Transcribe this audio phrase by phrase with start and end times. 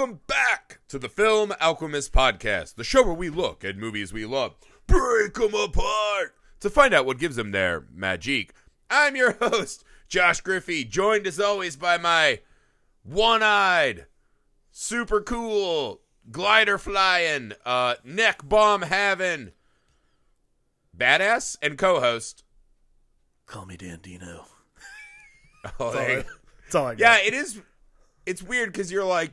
[0.00, 4.24] Welcome back to the Film Alchemist Podcast, the show where we look at movies we
[4.24, 4.54] love,
[4.86, 8.52] break them apart to find out what gives them their magique.
[8.88, 12.40] I'm your host, Josh Griffey, joined as always by my
[13.02, 14.06] one eyed,
[14.70, 19.50] super cool, glider flying, uh, neck bomb having,
[20.96, 22.42] badass and co host.
[23.44, 24.44] Call me Dandino.
[25.78, 26.24] Oh, That's all, I,
[26.62, 27.00] that's all I got.
[27.00, 27.60] Yeah, it is.
[28.24, 29.32] It's weird because you're like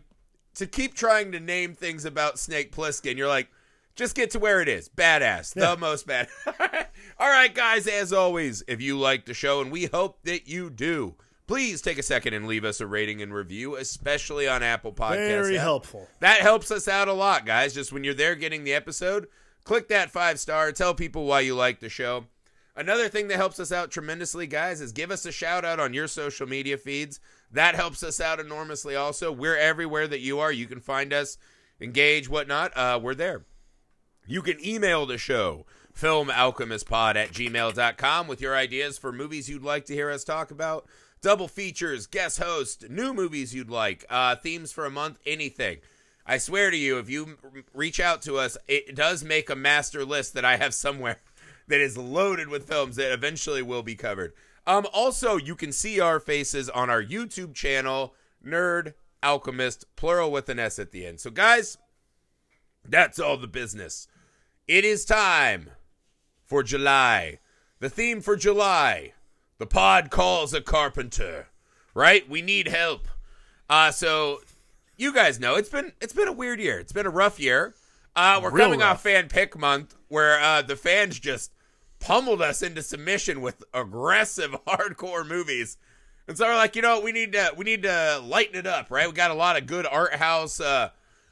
[0.57, 3.17] to keep trying to name things about Snake Plissken.
[3.17, 3.47] You're like,
[3.95, 4.89] just get to where it is.
[4.89, 5.71] Badass, Yeah.
[5.75, 6.27] the most bad.
[7.19, 7.87] All right, guys.
[7.87, 11.15] As always, if you like the show, and we hope that you do,
[11.47, 15.15] please take a second and leave us a rating and review, especially on Apple Podcasts.
[15.27, 15.63] Very app.
[15.63, 16.07] helpful.
[16.19, 17.73] That helps us out a lot, guys.
[17.73, 19.27] Just when you're there getting the episode,
[19.63, 20.71] click that five star.
[20.71, 22.25] Tell people why you like the show.
[22.75, 25.95] Another thing that helps us out tremendously, guys, is give us a shout out on
[25.95, 27.19] your social media feeds.
[27.51, 29.31] That helps us out enormously also.
[29.31, 30.51] We're everywhere that you are.
[30.51, 31.37] You can find us,
[31.79, 32.75] engage, whatnot.
[32.75, 33.45] Uh, we're there.
[34.25, 35.65] You can email the show,
[35.97, 40.85] filmalchemistpod at gmail.com, with your ideas for movies you'd like to hear us talk about,
[41.21, 45.77] double features, guest host, new movies you'd like, uh, themes for a month, anything.
[46.25, 47.37] I swear to you, if you
[47.73, 51.21] reach out to us, it does make a master list that I have somewhere
[51.69, 54.33] that is loaded with films that eventually will be covered.
[54.67, 58.13] Um, also, you can see our faces on our YouTube channel,
[58.45, 58.93] Nerd
[59.23, 61.19] Alchemist, plural with an S at the end.
[61.19, 61.77] So, guys,
[62.85, 64.07] that's all the business.
[64.67, 65.71] It is time
[66.43, 67.39] for July.
[67.79, 69.13] The theme for July
[69.57, 71.47] the pod calls a carpenter,
[71.93, 72.27] right?
[72.29, 73.07] We need help.
[73.69, 74.41] Uh, so
[74.97, 76.79] you guys know it's been it's been a weird year.
[76.79, 77.73] It's been a rough year.
[78.15, 78.97] Uh, we're Real coming rough.
[78.97, 81.51] off fan pick month where uh, the fans just
[82.07, 85.77] pummeled us into submission with aggressive hardcore movies.
[86.27, 88.89] And so we're like, you know, we need to we need to lighten it up,
[88.89, 89.07] right?
[89.07, 90.89] We got a lot of good art house uh,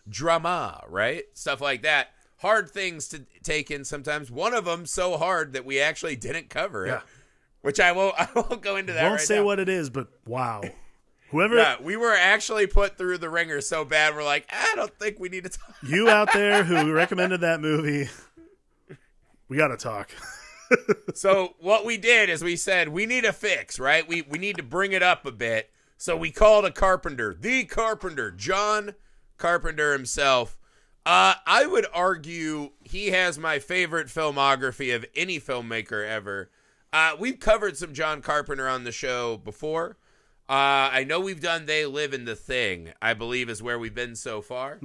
[0.09, 1.23] drama, right?
[1.33, 2.09] Stuff like that.
[2.37, 4.29] Hard things to take in sometimes.
[4.29, 7.01] One of them so hard that we actually didn't cover it, Yeah.
[7.61, 9.03] which I won't I won't go into that.
[9.03, 9.45] Won't right say now.
[9.45, 10.61] what it is, but wow.
[11.31, 14.15] Whoever Yeah, we were actually put through the ringer so bad.
[14.15, 15.75] We're like, I don't think we need to talk.
[15.83, 18.09] you out there who recommended that movie,
[19.49, 20.11] we got to talk.
[21.13, 24.07] So what we did is we said we need a fix, right?
[24.07, 25.71] We we need to bring it up a bit.
[25.97, 28.95] So we called a carpenter, the carpenter, John
[29.37, 30.57] Carpenter himself.
[31.05, 36.49] Uh, I would argue he has my favorite filmography of any filmmaker ever.
[36.91, 39.97] Uh, we've covered some John Carpenter on the show before.
[40.49, 43.95] Uh, I know we've done They Live in the Thing, I believe is where we've
[43.95, 44.79] been so far.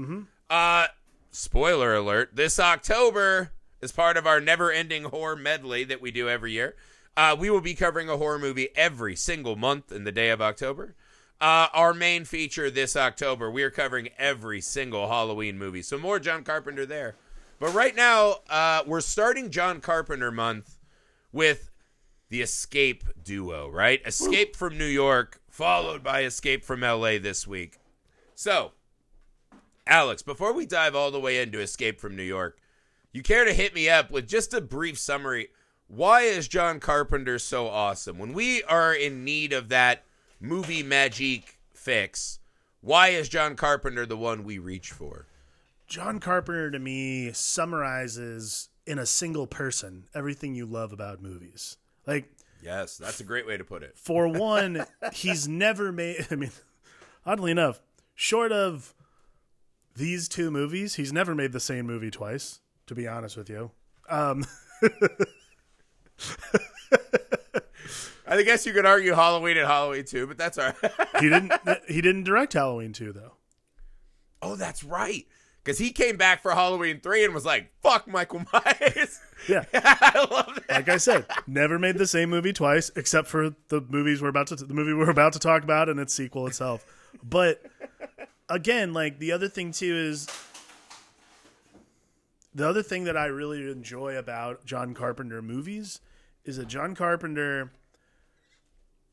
[0.49, 0.87] Uh,
[1.31, 3.53] spoiler alert, this October,
[3.83, 6.77] as part of our never ending horror medley that we do every year,
[7.17, 10.41] uh, we will be covering a horror movie every single month in the day of
[10.41, 10.95] October.
[11.41, 15.83] Uh, our main feature this October, we are covering every single Halloween movie.
[15.83, 17.17] So more John Carpenter there.
[17.59, 20.79] But right now, uh, we're starting John Carpenter month
[21.33, 21.71] with
[22.29, 24.01] the Escape duo, right?
[24.07, 27.79] Escape from New York, followed by Escape from LA this week.
[28.35, 28.73] So,
[29.87, 32.59] Alex, before we dive all the way into Escape from New York,
[33.13, 35.49] you care to hit me up with just a brief summary?
[35.89, 38.19] Why is John Carpenter so awesome?
[38.19, 40.05] When we are in need of that
[40.41, 42.39] movie magic fix,
[42.81, 45.27] why is John Carpenter the one we reach for?
[45.89, 51.77] John Carpenter to me summarizes in a single person everything you love about movies.
[52.07, 52.31] Like
[52.63, 53.99] Yes, that's a great way to put it.
[53.99, 56.27] for one, he's never made.
[56.31, 56.53] I mean,
[57.27, 57.81] oddly enough,
[58.15, 58.95] short of
[59.97, 62.60] these two movies, he's never made the same movie twice.
[62.91, 63.71] To be honest with you,
[64.09, 64.45] um,
[68.27, 70.93] I guess you could argue Halloween and Halloween two, but that's all right.
[71.21, 71.53] he didn't.
[71.87, 73.35] he didn't direct Halloween two though.
[74.43, 75.25] oh, that's right.
[75.63, 79.21] Because he came back for Halloween 3 and was like, fuck Michael Myers.
[79.47, 80.71] Yeah, I love that.
[80.71, 84.47] like I said, never made the same movie twice, except for the movies we're about
[84.49, 86.85] to the movie we're about to talk about and its sequel itself.
[87.23, 87.63] But
[88.49, 90.27] again, like the other thing too is
[92.55, 96.01] the other thing that I really enjoy about John Carpenter movies
[96.45, 97.73] is that John Carpenter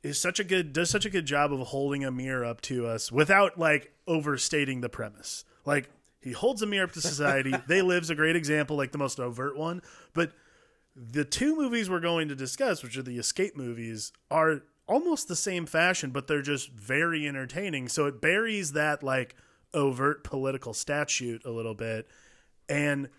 [0.03, 2.87] is such a good does such a good job of holding a mirror up to
[2.87, 5.43] us without like overstating the premise.
[5.65, 5.89] Like
[6.21, 7.53] he holds a mirror up to society.
[7.67, 9.81] they live's a great example, like the most overt one,
[10.13, 10.33] but
[10.95, 15.35] the two movies we're going to discuss, which are the escape movies, are almost the
[15.35, 17.87] same fashion, but they're just very entertaining.
[17.87, 19.35] So it buries that like
[19.73, 22.07] overt political statute a little bit
[22.69, 23.09] and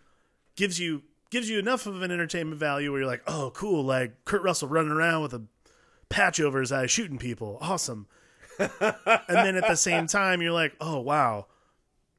[0.59, 4.25] gives you gives you enough of an entertainment value where you're like, oh cool, like
[4.25, 5.43] Kurt Russell running around with a
[6.09, 7.59] patch over his eye shooting people.
[7.61, 8.09] Awesome.
[8.59, 8.73] and
[9.29, 11.47] then at the same time you're like, "Oh wow,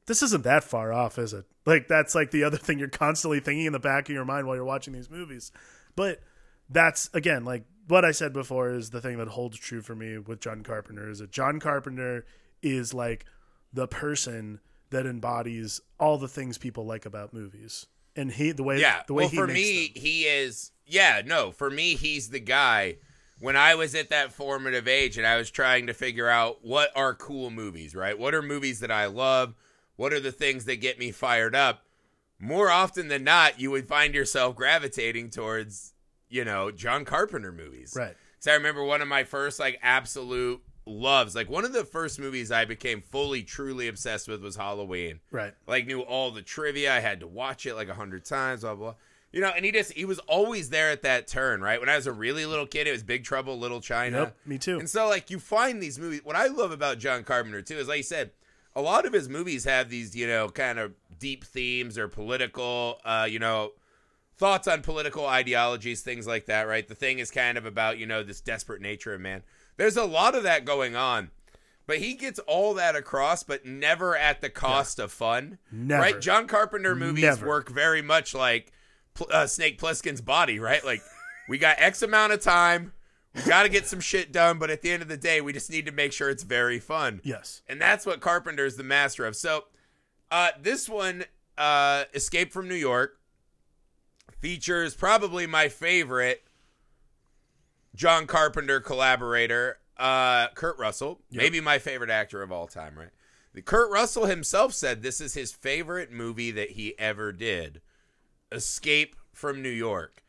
[0.06, 3.40] this isn't that far off, is it?" Like that's like the other thing you're constantly
[3.40, 5.52] thinking in the back of your mind while you're watching these movies.
[5.94, 6.22] But
[6.70, 10.16] that's again like what I said before is the thing that holds true for me
[10.16, 12.24] with John Carpenter is that John Carpenter
[12.62, 13.26] is like
[13.70, 17.86] the person that embodies all the things people like about movies.
[18.16, 19.02] And he the way Yeah.
[19.06, 20.02] the way well, for me, them.
[20.02, 20.72] he is.
[20.86, 22.96] Yeah, no, for me, he's the guy.
[23.38, 26.90] When I was at that formative age and I was trying to figure out what
[26.96, 28.18] are cool movies, right?
[28.18, 29.54] What are movies that I love?
[29.96, 31.86] What are the things that get me fired up?
[32.38, 35.94] More often than not, you would find yourself gravitating towards,
[36.28, 37.94] you know, John Carpenter movies.
[37.96, 38.16] Right.
[38.40, 42.18] So I remember one of my first like absolute loves, like one of the first
[42.18, 45.54] movies I became fully truly obsessed with was Halloween Right.
[45.66, 46.94] like knew all the trivia.
[46.94, 48.94] I had to watch it like a hundred times, blah, blah blah.
[49.32, 51.78] You know, and he just he was always there at that turn, right?
[51.78, 54.18] When I was a really little kid, it was Big Trouble, Little China.
[54.18, 54.78] Yep, me too.
[54.80, 56.20] And so like you find these movies.
[56.24, 58.32] What I love about John Carpenter too is like you said,
[58.74, 62.98] a lot of his movies have these, you know, kind of deep themes or political,
[63.04, 63.70] uh, you know,
[64.36, 66.88] thoughts on political ideologies, things like that, right?
[66.88, 69.42] The thing is kind of about, you know, this desperate nature of man.
[69.80, 71.30] There's a lot of that going on.
[71.86, 75.56] But he gets all that across, but never at the cost of fun.
[75.72, 76.02] Never.
[76.02, 76.20] Right?
[76.20, 77.46] John Carpenter movies Never.
[77.46, 78.74] work very much like
[79.32, 80.84] uh, Snake Plissken's body, right?
[80.84, 81.00] Like,
[81.48, 82.92] we got X amount of time.
[83.34, 85.54] We got to get some shit done, but at the end of the day, we
[85.54, 87.22] just need to make sure it's very fun.
[87.24, 87.62] Yes.
[87.66, 89.34] And that's what Carpenter is the master of.
[89.34, 89.64] So,
[90.30, 91.24] uh, this one,
[91.56, 93.18] uh, Escape from New York,
[94.40, 96.44] features probably my favorite
[97.94, 101.20] John Carpenter collaborator, uh, Kurt Russell.
[101.30, 103.10] Maybe my favorite actor of all time, right?
[103.52, 107.80] The Kurt Russell himself said this is his favorite movie that he ever did
[108.52, 110.22] Escape from New York.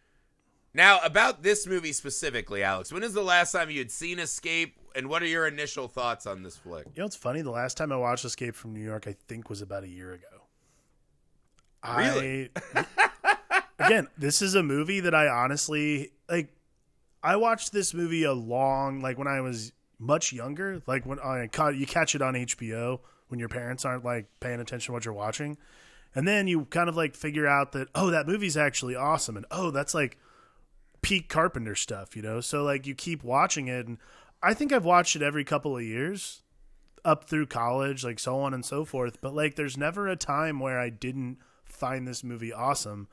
[0.73, 4.77] Now, about this movie specifically, Alex, when is the last time you had seen Escape,
[4.95, 6.85] and what are your initial thoughts on this flick?
[6.95, 7.41] You know it's funny?
[7.41, 10.13] The last time I watched Escape from New York, I think was about a year
[10.13, 10.27] ago.
[11.95, 12.49] Really?
[12.73, 12.85] I,
[13.79, 16.49] again, this is a movie that I honestly like.
[17.23, 21.47] I watched this movie a long, like when I was much younger, like when I
[21.47, 25.05] caught you catch it on HBO when your parents aren't like paying attention to what
[25.05, 25.57] you're watching,
[26.15, 29.45] and then you kind of like figure out that oh that movie's actually awesome, and
[29.51, 30.17] oh that's like
[31.01, 32.41] peak Carpenter stuff, you know.
[32.41, 33.97] So like you keep watching it, and
[34.41, 36.41] I think I've watched it every couple of years
[37.03, 39.19] up through college, like so on and so forth.
[39.21, 43.07] But like, there's never a time where I didn't find this movie awesome,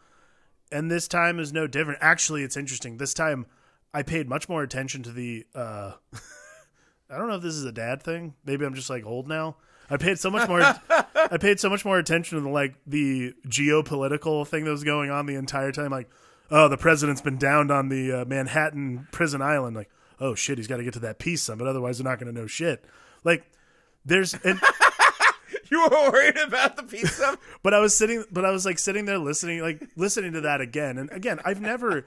[0.71, 1.99] and this time is no different.
[2.03, 2.97] Actually, it's interesting.
[2.97, 3.47] This time,
[3.93, 5.47] I paid much more attention to the.
[5.55, 5.93] uh
[7.11, 8.35] I don't know if this is a dad thing.
[8.45, 9.57] Maybe I'm just like old now.
[9.89, 10.61] I paid so much more.
[10.91, 15.25] I paid so much more attention to like the geopolitical thing that was going on
[15.25, 15.91] the entire time.
[15.91, 16.11] Like,
[16.51, 19.75] oh, the president's been downed on the uh, Manhattan prison island.
[19.75, 19.91] Like,
[20.21, 22.39] oh shit, he's got to get to that peace summit, otherwise they're not going to
[22.39, 22.85] know shit.
[23.25, 23.51] Like,
[24.05, 24.61] there's and
[25.71, 27.39] You were worried about the pizza?
[27.63, 30.61] but I was sitting, but I was like sitting there listening, like listening to that
[30.61, 30.99] again.
[30.99, 32.07] And again, I've never,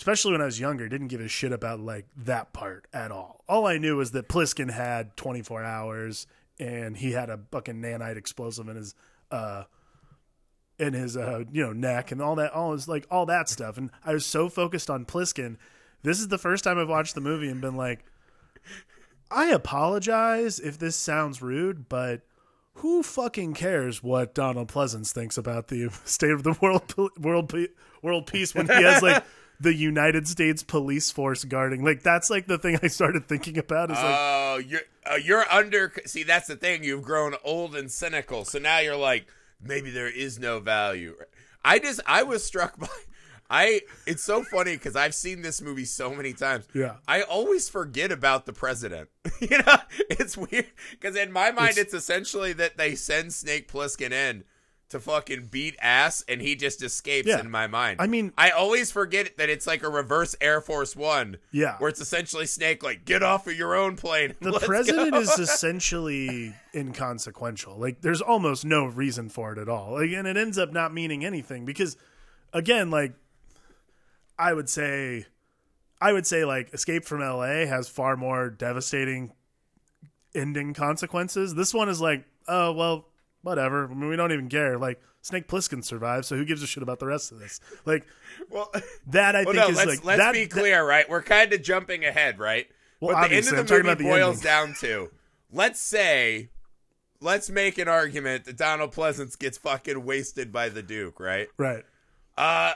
[0.00, 3.44] especially when I was younger, didn't give a shit about like that part at all.
[3.46, 6.26] All I knew was that Plissken had 24 hours
[6.58, 8.94] and he had a fucking nanite explosive in his,
[9.30, 9.64] uh,
[10.78, 13.76] in his, uh, you know, neck and all that, all is like all that stuff.
[13.76, 15.58] And I was so focused on Plissken.
[16.02, 18.02] This is the first time I've watched the movie and been like,
[19.30, 22.22] I apologize if this sounds rude, but
[22.76, 27.52] who fucking cares what Donald Pleasence thinks about the state of the world world
[28.00, 29.22] world peace when he has like
[29.60, 33.90] the United States police force guarding like that's like the thing I started thinking about
[33.90, 34.16] is like
[34.52, 35.92] Oh, you're uh, you're under.
[36.06, 36.82] See, that's the thing.
[36.82, 39.26] You've grown old and cynical, so now you're like,
[39.62, 41.14] maybe there is no value.
[41.64, 42.88] I just I was struck by.
[43.48, 46.66] I it's so funny because I've seen this movie so many times.
[46.74, 46.96] Yeah.
[47.06, 49.08] I always forget about the president.
[49.40, 49.76] you know,
[50.08, 54.44] it's weird because in my mind, it's, essentially that they send Snake Plissken in
[54.90, 57.26] to fucking beat ass, and he just escapes.
[57.28, 57.40] Yeah.
[57.40, 60.94] In my mind, I mean- I always forget that it's like a reverse Air Force
[60.94, 61.38] One.
[61.52, 61.76] Yeah.
[61.78, 64.34] where it's essentially Snake like get off of your own plane.
[64.40, 67.76] the president go." is essentially inconsequential.
[67.78, 69.92] Like there's almost no reason for it at all.
[69.92, 71.96] Like, and it ends up not meaning anything because
[72.52, 73.12] again, like
[74.38, 75.26] I would say
[76.00, 79.32] I would say like Escape from LA has far more devastating
[80.34, 81.54] ending consequences.
[81.54, 83.06] This one is like, oh well,
[83.42, 83.84] whatever.
[83.84, 84.78] I mean, we don't even care.
[84.78, 87.60] Like Snake Plissken survived, so who gives a shit about the rest of this?
[87.84, 88.06] Like
[88.50, 88.70] Well,
[89.08, 91.08] that, I well, think no, is let's like let's that, be that- clear, right?
[91.08, 92.66] We're kind of jumping ahead, right?
[93.00, 95.10] Well, but the end of I'm the talking movie about the boils down to
[95.52, 96.50] let's say,
[97.20, 101.48] let's make an argument that Donald Pleasence gets fucking wasted by the Duke, right?
[101.56, 101.84] right.
[102.36, 102.74] Uh,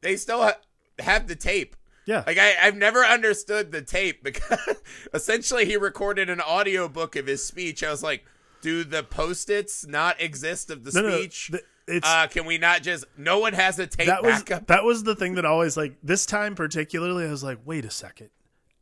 [0.00, 0.58] they still ha-
[0.98, 1.76] have the tape.
[2.06, 2.24] Yeah.
[2.26, 4.58] Like I, I've never understood the tape because
[5.14, 7.84] essentially he recorded an audio book of his speech.
[7.84, 8.24] I was like,
[8.62, 11.50] do the post-its not exist of the No, no, speech?
[11.86, 13.04] it's uh, can we not just?
[13.18, 14.68] No one has a tape that was backup.
[14.68, 17.90] that was the thing that always like this time particularly I was like, wait a
[17.90, 18.30] second.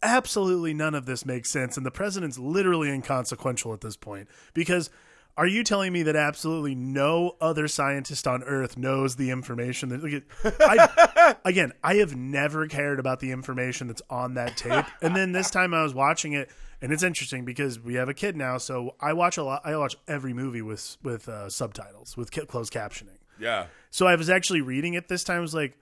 [0.03, 4.89] Absolutely none of this makes sense and the president's literally inconsequential at this point because
[5.37, 10.23] are you telling me that absolutely no other scientist on earth knows the information that
[10.61, 14.85] I, again, I have never cared about the information that's on that tape.
[15.01, 16.51] And then this time I was watching it
[16.83, 19.77] and it's interesting because we have a kid now, so I watch a lot I
[19.77, 23.19] watch every movie with with uh, subtitles, with closed captioning.
[23.39, 23.67] yeah.
[23.91, 25.39] So I was actually reading it this time.
[25.39, 25.77] I was like,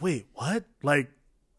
[0.00, 0.64] wait, what?
[0.82, 1.10] Like,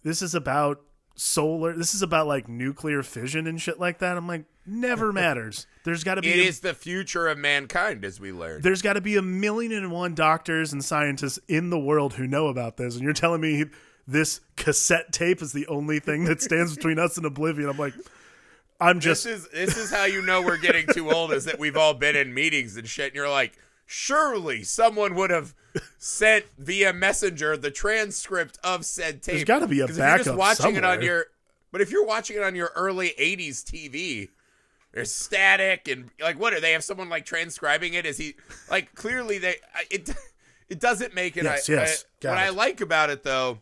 [0.04, 0.82] this is about
[1.16, 1.76] solar.
[1.76, 4.18] This is about like nuclear fission and shit like that.
[4.18, 5.68] I'm like, never matters.
[5.84, 6.32] There's got to be.
[6.32, 8.64] It a, is the future of mankind, as we learned.
[8.64, 12.28] There's got to be a million and one doctors and scientists in the world who
[12.28, 13.66] know about this, and you're telling me
[14.08, 17.70] this cassette tape is the only thing that stands between us and oblivion.
[17.70, 17.94] I'm like,
[18.84, 21.32] I'm just This is this is how you know we're getting too old.
[21.32, 25.30] Is that we've all been in meetings and shit, and you're like, surely someone would
[25.30, 25.54] have
[25.98, 29.36] sent via messenger the transcript of said tape.
[29.36, 31.02] There's gotta be a if you're just backup watching it on somewhere.
[31.02, 31.26] your,
[31.72, 34.30] but if you're watching it on your early '80s TV.
[34.92, 38.06] There's static and like what are they have someone like transcribing it?
[38.06, 38.36] Is he
[38.70, 39.56] like clearly they
[39.90, 40.08] it
[40.70, 41.46] it doesn't make it.
[41.46, 43.58] Yes, I, yes, I- got what I like about it though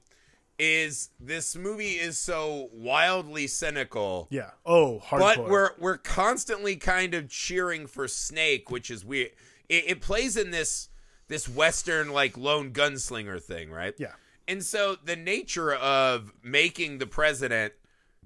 [0.62, 4.52] is this movie is so wildly cynical yeah.
[4.64, 5.20] Oh, hardcore.
[5.20, 9.32] but we're we're constantly kind of cheering for Snake, which is weird.
[9.68, 10.90] It, it plays in this
[11.28, 13.96] this western like lone gunslinger thing, right?
[13.98, 14.14] yeah.
[14.48, 17.74] And so the nature of making the president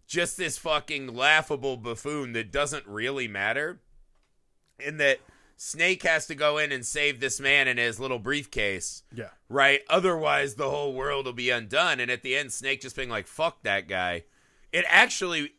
[0.05, 3.79] just this fucking laughable buffoon that doesn't really matter,
[4.85, 5.19] and that
[5.57, 9.29] Snake has to go in and save this man in his little briefcase Yeah.
[9.47, 9.81] right?
[9.89, 11.99] Otherwise, the whole world will be undone.
[11.99, 14.23] And at the end, Snake just being like, fuck that guy.
[14.73, 15.53] It actually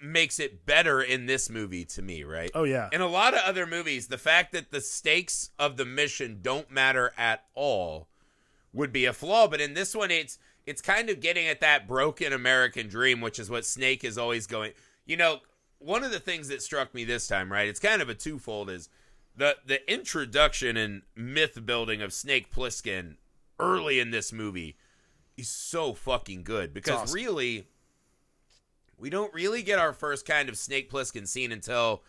[0.00, 2.50] makes it better in this movie to me, right?
[2.54, 2.88] Oh yeah.
[2.92, 6.70] In a lot of other movies, the fact that the stakes of the mission don't
[6.70, 8.08] matter at all
[8.72, 9.48] would be a flaw.
[9.48, 13.38] But in this one, it's it's kind of getting at that broken American dream, which
[13.38, 14.72] is what Snake is always going.
[15.06, 15.38] You know,
[15.78, 17.66] one of the things that struck me this time, right?
[17.68, 18.88] It's kind of a twofold is
[19.38, 23.16] the the introduction and myth building of Snake Plissken
[23.58, 24.76] early in this movie
[25.36, 27.14] is so fucking good because awesome.
[27.14, 27.68] really
[28.98, 32.02] we don't really get our first kind of Snake Plissken scene until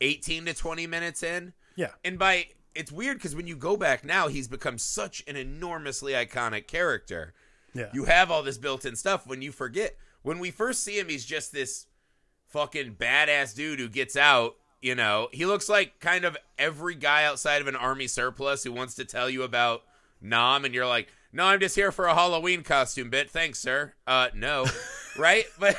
[0.00, 1.52] 18 to 20 minutes in.
[1.74, 1.90] yeah.
[2.04, 6.12] And by it's weird because when you go back now, he's become such an enormously
[6.12, 7.34] iconic character.
[7.74, 7.88] Yeah.
[7.92, 9.96] You have all this built in stuff when you forget.
[10.22, 11.86] When we first see him, he's just this
[12.48, 14.56] fucking badass dude who gets out.
[14.82, 18.72] You know, he looks like kind of every guy outside of an army surplus who
[18.72, 19.82] wants to tell you about
[20.20, 23.30] Nam, and you're like, no, I'm just here for a Halloween costume bit.
[23.30, 23.94] Thanks, sir.
[24.06, 24.66] Uh, no,
[25.18, 25.44] right?
[25.58, 25.76] But,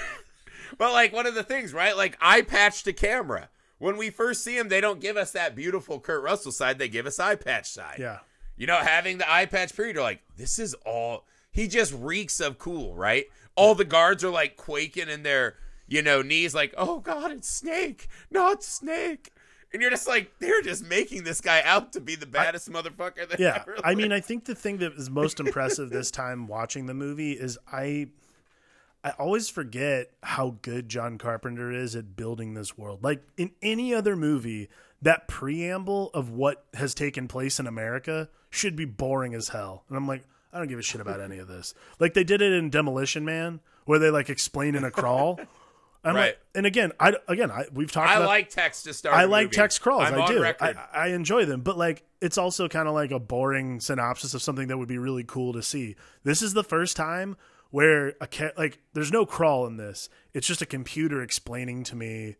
[0.77, 1.95] but like one of the things, right?
[1.95, 3.49] Like eye patch to camera.
[3.79, 6.79] When we first see him, they don't give us that beautiful Kurt Russell side.
[6.79, 7.97] They give us eye patch side.
[7.99, 8.19] yeah.
[8.55, 11.25] You know, having the eye patch period, you're like, this is all.
[11.51, 13.25] He just reeks of cool, right?
[13.55, 15.55] All the guards are like quaking in their,
[15.87, 19.31] you know, knees, like, oh God, it's Snake, not Snake.
[19.73, 23.27] And you're just like, they're just making this guy out to be the baddest motherfucker.
[23.29, 24.11] That Yeah, ever I mean.
[24.11, 28.07] I think the thing that is most impressive this time watching the movie is I,
[29.03, 33.03] I always forget how good John Carpenter is at building this world.
[33.03, 34.69] Like in any other movie,
[35.01, 39.97] that preamble of what has taken place in America should be boring as hell, and
[39.97, 41.73] I'm like, I don't give a shit about any of this.
[41.99, 45.39] Like they did it in Demolition Man, where they like explain in a crawl.
[46.07, 46.25] I'm Right.
[46.27, 48.05] like, and again, I again, I we've talked.
[48.09, 49.15] About I about, like text to start.
[49.15, 49.55] I like movie.
[49.57, 50.03] text crawls.
[50.03, 50.43] I'm I do.
[50.43, 50.73] I.
[50.93, 54.67] I enjoy them, but like it's also kind of like a boring synopsis of something
[54.69, 55.95] that would be really cool to see.
[56.23, 57.35] This is the first time
[57.69, 60.09] where a cat like there's no crawl in this.
[60.33, 62.35] It's just a computer explaining to me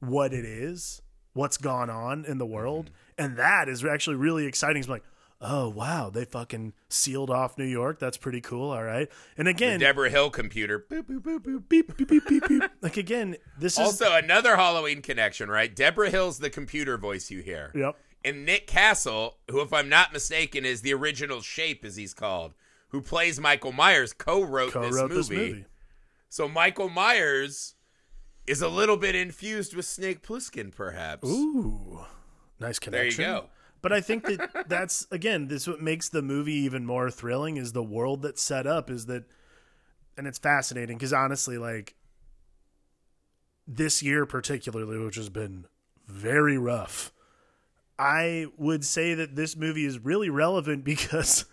[0.00, 1.02] what it is,
[1.34, 2.86] what's gone on in the world,
[3.18, 3.24] Mm-hmm.
[3.24, 4.80] and that is actually really exciting.
[4.80, 5.04] It's like,
[5.42, 7.98] oh wow, they fucking sealed off New York.
[7.98, 8.70] That's pretty cool.
[8.70, 10.78] All right, and again, Debra Hill computer.
[10.78, 11.68] Boop, boop, boop, boop.
[11.68, 12.62] beep beep beep beep beep.
[12.80, 15.74] Like again, this is Also, another Halloween connection, right?
[15.74, 17.72] Debra Hill's the computer voice you hear.
[17.74, 17.96] yep.
[18.24, 22.54] And Nick Castle, who, if I'm not mistaken, is the original Shape, as he's called,
[22.90, 25.36] who plays Michael Myers, co-wrote, Co-wrote this, movie.
[25.36, 25.64] this movie.
[26.28, 27.74] So Michael Myers
[28.46, 31.28] is a little bit infused with Snake Plissken, perhaps.
[31.28, 32.02] Ooh,
[32.60, 33.16] nice connection.
[33.24, 33.48] there you go.
[33.82, 37.72] But I think that that's again, this what makes the movie even more thrilling is
[37.72, 39.24] the world that's set up is that,
[40.16, 41.94] and it's fascinating because honestly, like
[43.66, 45.66] this year particularly, which has been
[46.06, 47.12] very rough,
[47.98, 51.44] I would say that this movie is really relevant because,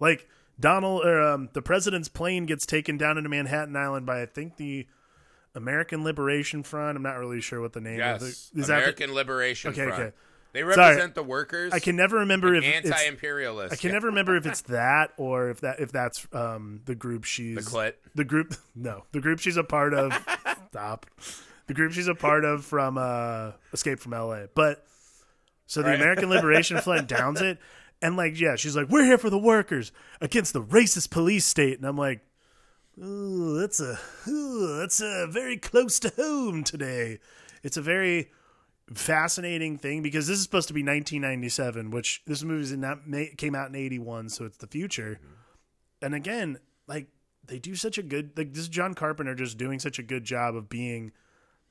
[0.00, 0.28] like,
[0.60, 4.56] Donald or um, the president's plane gets taken down into Manhattan Island by I think
[4.56, 4.86] the
[5.54, 6.96] American Liberation Front.
[6.96, 7.98] I'm not really sure what the name is.
[7.98, 8.50] Yes, it is.
[8.52, 10.02] that the- American Liberation Okay, Front.
[10.02, 10.16] okay.
[10.52, 10.76] They Sorry.
[10.76, 11.72] represent the workers.
[11.72, 13.72] I can never remember if it's anti-imperialist.
[13.72, 17.24] I can never remember if it's that or if that if that's um the group
[17.24, 17.94] she's the clit.
[18.14, 20.12] the group no the group she's a part of
[20.70, 21.06] stop
[21.66, 24.86] the group she's a part of from uh escape from la but
[25.66, 25.96] so the Right.
[26.00, 27.58] american liberation front downs it
[28.00, 31.76] and like yeah she's like we're here for the workers against the racist police state
[31.78, 32.20] and i'm like
[33.02, 37.18] ooh that's a ooh, that's a very close to home today
[37.62, 38.30] it's a very
[38.94, 43.68] fascinating thing because this is supposed to be 1997 which this movie that came out
[43.68, 45.34] in 81 so it's the future mm-hmm.
[46.06, 47.08] and again like
[47.48, 50.24] they do such a good like this is John Carpenter just doing such a good
[50.24, 51.12] job of being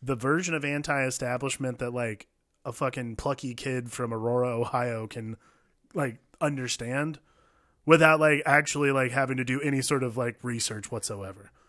[0.02, 2.28] the version of anti-establishment that like
[2.66, 5.38] a fucking plucky kid from Aurora, Ohio can
[5.94, 7.20] like understand
[7.86, 11.52] without like actually like having to do any sort of like research whatsoever.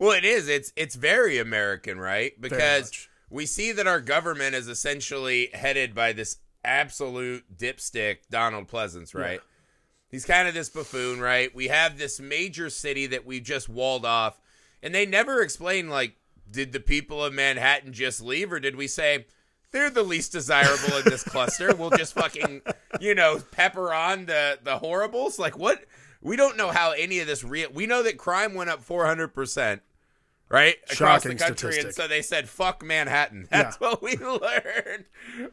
[0.00, 0.48] Well, it is.
[0.48, 2.32] It's it's very American, right?
[2.40, 3.08] Because.
[3.30, 9.40] We see that our government is essentially headed by this absolute dipstick Donald Pleasence, right?
[10.10, 11.54] He's kind of this buffoon, right?
[11.54, 14.40] We have this major city that we just walled off,
[14.82, 16.16] and they never explain like,
[16.50, 19.26] did the people of Manhattan just leave, or did we say
[19.70, 21.74] they're the least desirable in this cluster?
[21.74, 22.62] We'll just fucking,
[23.00, 25.38] you know, pepper on the the horribles.
[25.38, 25.84] Like what?
[26.22, 27.70] We don't know how any of this real.
[27.70, 29.82] We know that crime went up four hundred percent.
[30.50, 35.04] Right across Shocking the country, and so they said, "Fuck Manhattan." That's what we learned.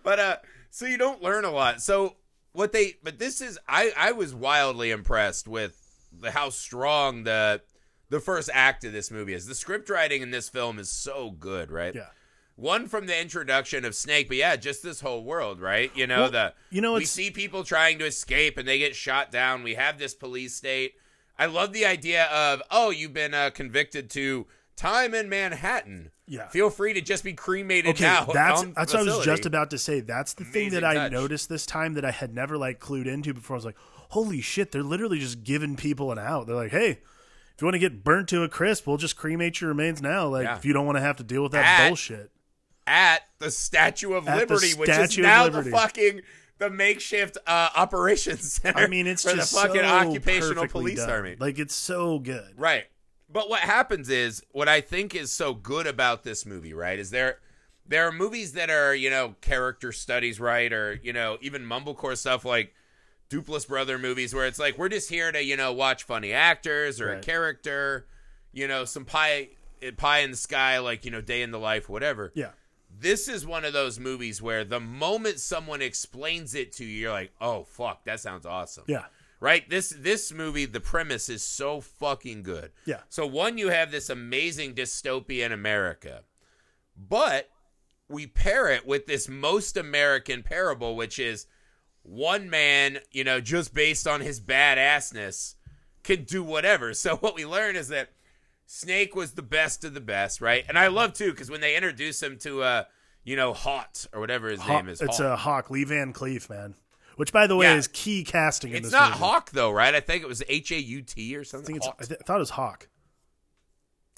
[0.03, 0.37] But uh,
[0.69, 1.81] so you don't learn a lot.
[1.81, 2.15] So
[2.53, 5.81] what they, but this is, I I was wildly impressed with
[6.17, 7.61] the how strong the
[8.09, 9.45] the first act of this movie is.
[9.45, 11.93] The script writing in this film is so good, right?
[11.93, 12.07] Yeah.
[12.55, 15.91] One from the introduction of Snake, but yeah, just this whole world, right?
[15.93, 18.95] You know Well, the you know, we see people trying to escape and they get
[18.95, 19.61] shot down.
[19.61, 20.93] We have this police state.
[21.37, 26.11] I love the idea of oh, you've been uh, convicted to time in Manhattan.
[26.27, 26.47] Yeah.
[26.47, 28.25] feel free to just be cremated Okay, now.
[28.25, 29.99] that's that's what I was just about to say.
[29.99, 33.05] That's the thing Amazing that I noticed this time that I had never like clued
[33.05, 33.55] into before.
[33.55, 33.77] I was like,
[34.09, 36.47] holy shit, they're literally just giving people an out.
[36.47, 39.61] They're like, hey, if you want to get burnt to a crisp, we'll just cremate
[39.61, 40.27] your remains now.
[40.27, 40.57] Like Yeah.
[40.57, 42.31] if you don't want to have to deal with that At- bullshit.
[42.87, 46.21] at the Statue of At Liberty, which is now the fucking
[46.57, 48.79] the makeshift uh, operations center.
[48.79, 51.09] I mean, it's for just the fucking so occupational police done.
[51.11, 51.35] army.
[51.39, 52.53] Like it's so good.
[52.57, 52.85] Right.
[53.35, 56.97] But what happens is what I think is so good about this movie, right?
[56.97, 57.39] Is there
[57.85, 60.71] there are movies that are, you know, character studies, right?
[60.71, 62.73] Or, you know, even mumblecore stuff like
[63.29, 67.01] Duplass Brother movies where it's like we're just here to, you know, watch funny actors
[67.01, 68.07] or a character,
[68.53, 69.49] you know, some pie
[69.81, 72.31] eh, pie in the sky like, you know, day in the life, whatever.
[72.35, 72.51] Yeah.
[72.97, 77.11] This is one of those movies where the moment someone explains it to you, you're
[77.11, 79.03] like, "Oh fuck, that sounds awesome." Yeah.
[79.39, 83.01] Right this this movie the premise is so fucking good Yeah.
[83.09, 86.23] so one you have this amazing dystopian america
[86.97, 87.49] but
[88.07, 91.47] we pair it with this most american parable which is
[92.03, 95.55] one man you know just based on his badassness
[96.03, 98.09] can do whatever so what we learn is that
[98.67, 101.75] snake was the best of the best right and i love too because when they
[101.75, 102.83] introduce him to uh
[103.23, 105.25] you know hot or whatever his Hawk, name is it's Hawk.
[105.25, 106.75] a Hawk, Lee Van Cleef, man.
[107.15, 107.75] Which, by the way, Yeah.
[107.75, 109.19] is key casting in it's not movie.
[109.23, 111.87] hawk though right i think it was h-a-u-t or I something think it's.
[111.87, 112.89] I, th- I thought it was Hawk.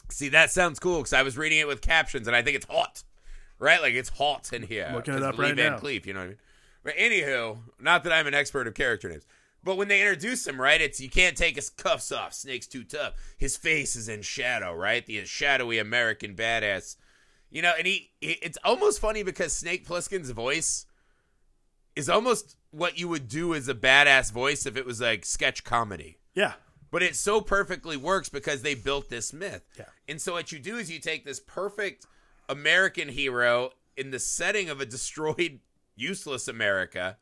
[0.09, 2.65] See, that sounds cool because I was reading it with captions and I think it's
[2.65, 3.03] hot,
[3.59, 3.81] right?
[3.81, 4.89] Like it's hot in here.
[4.93, 5.79] Looking it up right Van now.
[5.79, 6.37] Cleef, you know what I mean?
[6.83, 9.25] But anywho, not that I'm an expert of character names,
[9.63, 12.33] but when they introduce him, right, it's you can't take his cuffs off.
[12.33, 13.15] Snake's too tough.
[13.37, 15.05] His face is in shadow, right?
[15.05, 16.95] The shadowy American badass,
[17.51, 17.73] you know.
[17.77, 20.85] And he, he it's almost funny because Snake Plissken's voice
[21.97, 25.63] is almost what you would do as a badass voice if it was like sketch
[25.63, 26.53] comedy Yeah.
[26.91, 29.63] but it so perfectly works because they built this myth.
[29.77, 29.85] Yeah.
[30.07, 32.05] And so what you do is you take this perfect
[32.49, 35.59] American hero in the setting of a destroyed,
[35.95, 37.17] useless America,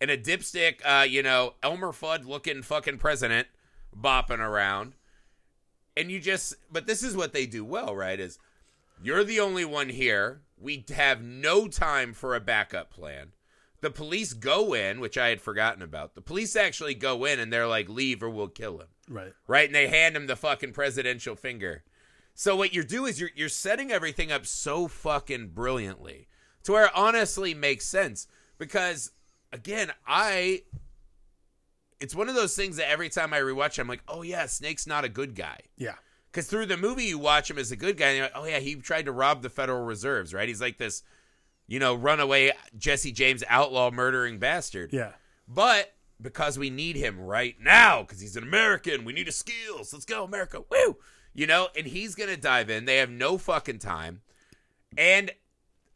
[0.00, 3.48] and a dipstick, uh, you know, Elmer Fudd looking fucking president
[3.96, 4.94] bopping around,
[5.96, 6.54] and you just.
[6.70, 8.18] But this is what they do well, right?
[8.18, 8.38] Is
[9.02, 10.42] you're the only one here.
[10.58, 13.32] We have no time for a backup plan.
[13.82, 16.14] The police go in, which I had forgotten about.
[16.14, 18.86] The police actually go in and they're like, leave or we'll kill him.
[19.08, 19.34] Right.
[19.46, 19.68] Right?
[19.68, 21.82] And they hand him the fucking presidential finger.
[22.34, 26.28] So what you do is you're you're setting everything up so fucking brilliantly
[26.62, 28.26] to where it honestly makes sense.
[28.56, 29.12] Because
[29.52, 30.62] again, I
[32.00, 34.86] it's one of those things that every time I rewatch, I'm like, oh yeah, Snake's
[34.86, 35.58] not a good guy.
[35.76, 35.94] Yeah.
[36.30, 38.46] Because through the movie, you watch him as a good guy, and you're like, oh
[38.46, 40.48] yeah, he tried to rob the Federal Reserves, right?
[40.48, 41.02] He's like this,
[41.72, 44.92] you know, runaway Jesse James outlaw murdering bastard.
[44.92, 45.12] Yeah.
[45.48, 49.06] But because we need him right now because he's an American.
[49.06, 49.90] We need his skills.
[49.90, 50.62] Let's go, America.
[50.70, 50.98] Woo!
[51.32, 52.84] You know, and he's going to dive in.
[52.84, 54.20] They have no fucking time.
[54.98, 55.30] And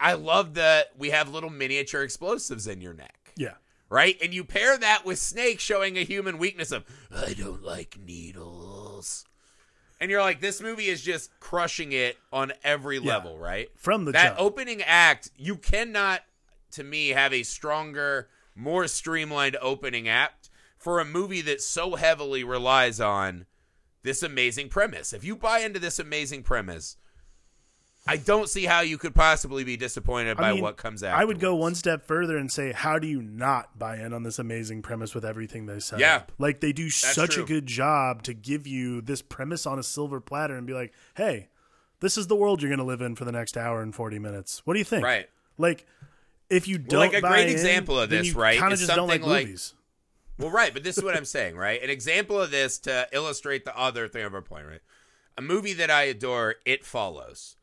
[0.01, 3.57] I love that we have little miniature explosives in your neck, Yeah.
[3.91, 4.17] right?
[4.23, 6.85] And you pair that with Snake showing a human weakness of,
[7.15, 9.27] I don't like needles.
[10.01, 13.69] And you're like, this movie is just crushing it on every level, right?
[13.77, 14.41] From the that jump.
[14.41, 16.23] opening act, you cannot,
[16.73, 22.45] to me, have a stronger, more streamlined opening act for a movie that so heavily
[22.45, 23.47] relies on
[24.03, 25.13] this amazing premise.
[25.13, 26.97] If you buy into this amazing premise,
[28.07, 31.19] I don't see how you could possibly be disappointed by I mean, what comes out.
[31.19, 34.23] I would go one step further and say, how do you not buy in on
[34.23, 36.16] this amazing premise with everything they set Yeah.
[36.16, 36.33] up?
[36.38, 37.42] Like they do such true.
[37.42, 40.92] a good job to give you this premise on a silver platter and be like,
[41.16, 41.49] hey,
[42.01, 44.19] this is the world you're going to live in for the next hour and 40
[44.19, 44.62] minutes.
[44.64, 45.05] What do you think?
[45.05, 45.29] Right.
[45.59, 45.87] Like,
[46.49, 49.09] if you don't like, a great in, example of this, right, Kind of just don't
[49.09, 49.75] like something like- movies.
[50.38, 51.83] Well, right, but this is what I'm saying, right?
[51.83, 54.81] An example of this to illustrate the other thing of our point, right?
[55.38, 57.57] A movie that I adore, It Follows,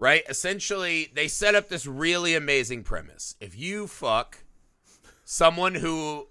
[0.00, 0.24] right?
[0.28, 3.36] Essentially, they set up this really amazing premise.
[3.40, 4.38] If you fuck
[5.24, 6.28] someone who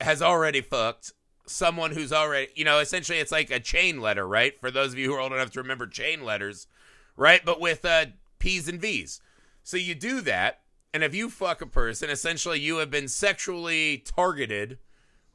[0.00, 1.12] has already fucked
[1.46, 4.60] someone who's already, you know, essentially it's like a chain letter, right?
[4.60, 6.66] For those of you who are old enough to remember chain letters,
[7.16, 7.44] right?
[7.44, 8.06] But with uh,
[8.38, 9.20] P's and V's.
[9.62, 10.60] So you do that,
[10.92, 14.78] and if you fuck a person, essentially you have been sexually targeted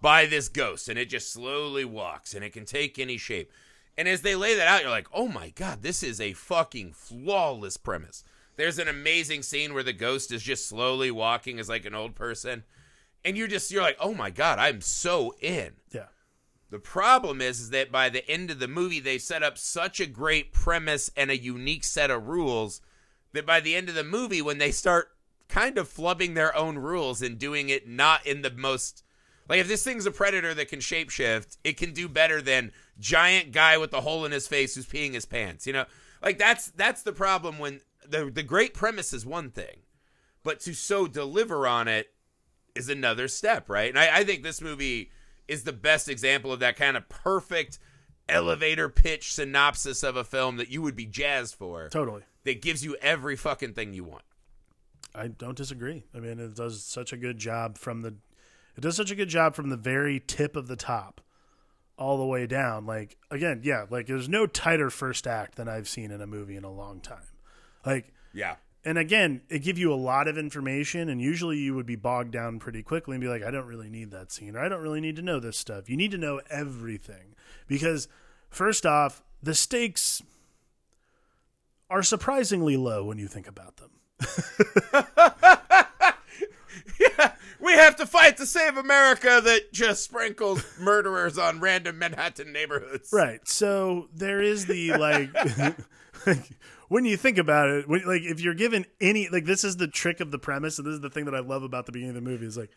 [0.02, 3.52] by this ghost, and it just slowly walks, and it can take any shape.
[3.98, 6.94] And as they lay that out, you're like, oh my God, this is a fucking
[6.94, 8.24] flawless premise.
[8.58, 12.16] There's an amazing scene where the ghost is just slowly walking as like an old
[12.16, 12.64] person.
[13.24, 15.74] And you're just, you're like, oh my God, I'm so in.
[15.92, 16.08] Yeah.
[16.70, 20.00] The problem is, is that by the end of the movie, they set up such
[20.00, 22.82] a great premise and a unique set of rules
[23.34, 25.10] that by the end of the movie, when they start
[25.48, 29.04] kind of flubbing their own rules and doing it not in the most
[29.48, 33.52] like if this thing's a predator that can shapeshift, it can do better than giant
[33.52, 35.68] guy with a hole in his face who's peeing his pants.
[35.68, 35.86] You know,
[36.22, 39.84] like that's that's the problem when the the great premise is one thing,
[40.44, 42.10] but to so deliver on it
[42.76, 43.90] is another step, right?
[43.90, 45.12] And I, I think this movie
[45.48, 47.80] is the best example of that kind of perfect
[48.28, 51.90] elevator pitch synopsis of a film that you would be jazzed for.
[51.90, 52.24] Totally.
[52.44, 54.24] That gives you every fucking thing you want.
[55.14, 56.04] I don't disagree.
[56.14, 58.16] I mean, it does such a good job from the
[58.78, 61.22] it does such a good job from the very tip of the top
[61.98, 62.86] all the way down.
[62.86, 66.56] Like again, yeah, like there's no tighter first act than I've seen in a movie
[66.58, 67.20] in a long time.
[67.86, 68.56] Like Yeah.
[68.84, 72.32] and again, it give you a lot of information and usually you would be bogged
[72.32, 74.82] down pretty quickly and be like, I don't really need that scene or I don't
[74.82, 75.90] really need to know this stuff.
[75.90, 77.34] You need to know everything.
[77.68, 78.08] Because
[78.50, 80.22] first off, the stakes
[81.90, 83.92] are surprisingly low when you think about them.
[87.00, 92.52] Yeah, we have to fight to save America that just sprinkles murderers on random Manhattan
[92.52, 93.10] neighborhoods.
[93.14, 93.46] Right.
[93.48, 95.30] So there is the like,
[96.28, 96.50] like
[96.90, 99.88] when you think about it, when, like if you're given any like this is the
[99.88, 102.16] trick of the premise, and this is the thing that I love about the beginning
[102.18, 102.72] of the movie is like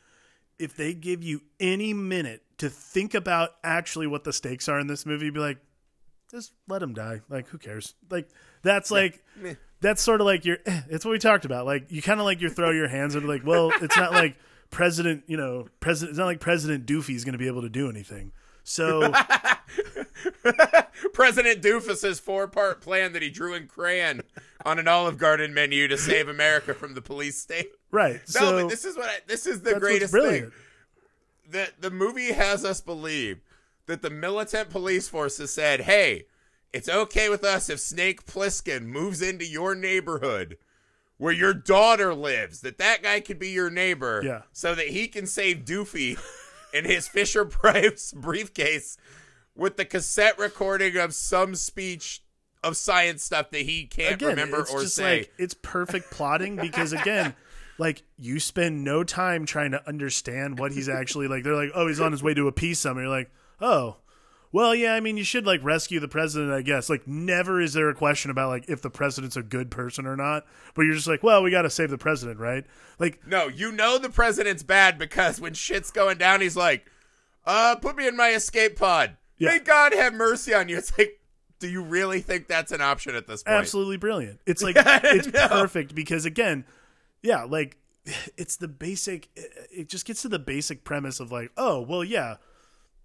[0.58, 4.88] if they give you any minute to think about actually what the stakes are in
[4.88, 5.58] this movie, be like,
[6.32, 7.20] just let him die.
[7.28, 7.94] Like who cares?
[8.10, 8.28] Like
[8.62, 9.24] that's like.
[9.80, 10.56] That's sort of like your.
[10.66, 11.64] eh, It's what we talked about.
[11.64, 14.10] Like you kind of like you throw your hands and be like, well, it's not
[14.10, 14.36] like
[14.70, 15.24] President.
[15.26, 16.10] You know, President.
[16.10, 18.32] It's not like President Doofy is going to be able to do anything.
[18.68, 19.12] So
[21.14, 24.20] President Doofus's four-part plan that he drew in crayon
[24.66, 27.70] on an Olive Garden menu to save America from the police state.
[27.90, 28.20] right.
[28.34, 30.52] No, so but this is what I, this is the greatest thing.
[31.50, 33.40] That the movie has us believe
[33.86, 36.26] that the militant police forces said, "Hey,
[36.72, 40.58] it's okay with us if Snake Plissken moves into your neighborhood
[41.18, 42.60] where your daughter lives.
[42.62, 44.42] That that guy could be your neighbor, Yeah.
[44.52, 46.18] so that he can save Doofy
[46.72, 48.96] in his Fisher Price briefcase
[49.54, 52.22] with the cassette recording of some speech."
[52.64, 55.18] Of science stuff that he can't again, remember it's or just say.
[55.18, 57.36] like it's perfect plotting because again,
[57.78, 61.44] like you spend no time trying to understand what he's actually like.
[61.44, 63.04] They're like, oh, he's on his way to appease someone.
[63.04, 63.98] You're like, oh,
[64.52, 64.94] well, yeah.
[64.94, 66.88] I mean, you should like rescue the president, I guess.
[66.88, 70.16] Like, never is there a question about like if the president's a good person or
[70.16, 70.46] not.
[70.74, 72.64] But you're just like, well, we got to save the president, right?
[72.98, 76.86] Like, No, you know the president's bad because when shit's going down, he's like,
[77.44, 79.16] uh, put me in my escape pod.
[79.38, 79.50] Yeah.
[79.50, 80.76] May God have mercy on you.
[80.78, 81.20] It's like,
[81.60, 83.56] do you really think that's an option at this point?
[83.56, 84.40] absolutely brilliant.
[84.46, 85.48] It's like it's know.
[85.48, 86.64] perfect because again,
[87.22, 87.76] yeah, like
[88.36, 89.28] it's the basic.
[89.70, 92.36] It just gets to the basic premise of like, oh well, yeah,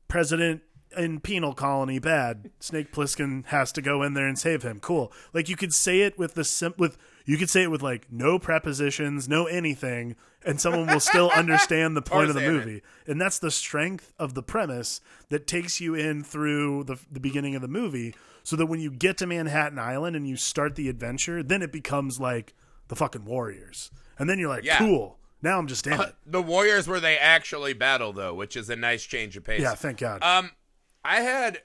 [0.07, 0.61] president
[0.97, 2.49] in penal colony bad.
[2.59, 4.79] Snake Plissken has to go in there and save him.
[4.79, 5.11] Cool.
[5.33, 8.11] Like you could say it with the sim- with you could say it with like
[8.11, 12.73] no prepositions, no anything, and someone will still understand the point of the Understand it.
[12.73, 12.83] movie.
[13.07, 17.55] And that's the strength of the premise that takes you in through the the beginning
[17.55, 20.89] of the movie, so that when you get to Manhattan Island and you start the
[20.89, 22.53] adventure, then it becomes like
[22.89, 24.77] the fucking Warriors, and then you're like, Yeah.
[24.79, 25.17] cool.
[25.41, 26.15] Now I'm just in it.
[26.25, 29.59] the Warriors where they actually battle though, which is a nice change of pace.
[29.61, 30.23] Yeah, thank God.
[30.23, 30.51] Um,
[31.05, 31.61] I had,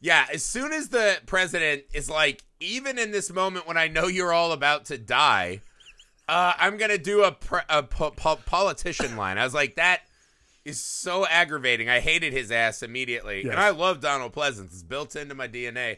[0.00, 0.26] yeah.
[0.32, 4.32] As soon as the president is like, even in this moment when I know you're
[4.32, 5.60] all about to die,
[6.28, 9.38] uh, I'm gonna do a, pre- a po- po- politician line.
[9.38, 10.00] I was like, that
[10.64, 11.88] is so aggravating.
[11.88, 13.52] I hated his ass immediately, Yes.
[13.52, 14.66] and I love Donald Pleasence.
[14.66, 15.96] It's built into my DNA,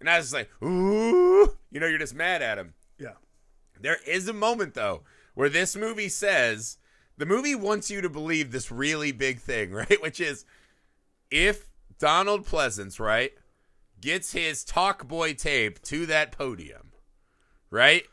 [0.00, 2.74] and I was just like, ooh, you know, you're just mad at him.
[2.98, 3.12] yeah.
[3.80, 5.02] There is a moment though
[5.34, 6.78] where this movie says
[7.16, 10.02] the movie wants you to believe this really big thing, right?
[10.02, 10.44] Which is
[11.30, 11.67] if
[11.98, 13.32] Donald Pleasence, right,
[14.00, 16.92] gets his talk boy tape to that podium,
[17.70, 18.04] right?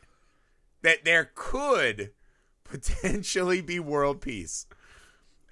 [0.82, 2.12] That there could
[2.64, 4.66] potentially be world peace.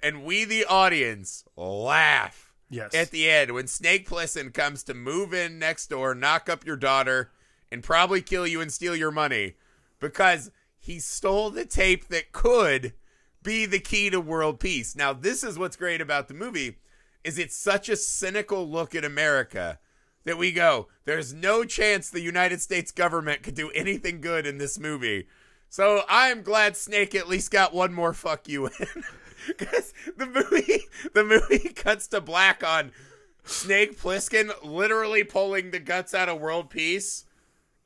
[0.02, 2.94] And we the audience laugh Yes.
[2.94, 6.76] at the end when Snake Plissken comes to move in next door, knock up your
[6.76, 7.30] daughter,
[7.70, 9.54] and probably kill you and steal your money
[10.00, 12.92] because he stole the tape that could
[13.42, 14.94] be the key to world peace.
[14.96, 16.78] Now, this is what's great about the movie
[17.24, 19.78] is it's such a cynical look at America
[20.24, 24.58] that we go, there's no chance the United States government could do anything good in
[24.58, 25.26] this movie.
[25.68, 28.72] So I'm glad Snake at least got one more fuck you in.
[29.46, 32.92] Because the movie the movie cuts to black on
[33.44, 37.26] Snake Plissken literally pulling the guts out of world peace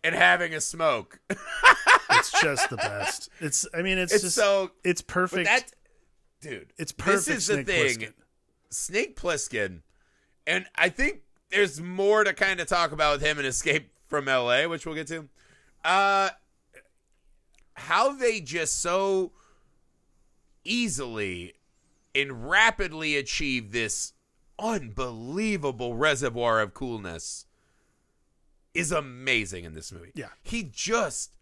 [0.05, 1.19] and having a smoke.
[2.11, 3.29] it's just the best.
[3.41, 5.47] It's I mean it's, It's just so it's perfect.
[5.47, 5.73] that
[6.41, 6.73] dude.
[6.79, 7.27] it's perfect.
[7.27, 7.97] This is the thing.
[7.97, 8.13] Plissken.
[8.71, 9.83] Snake Plissken,
[10.47, 14.27] and I think there's more to kind of talk about with him and Escape from
[14.27, 15.29] LA, which we'll get to.
[15.85, 16.31] Uh
[17.75, 19.33] how they just so
[20.65, 21.55] easily
[22.15, 24.15] and rapidly achieve this
[24.59, 27.47] unbelievable reservoir of coolness
[28.75, 30.11] is amazing in this movie.
[30.15, 30.29] Yeah.
[30.43, 31.33] He just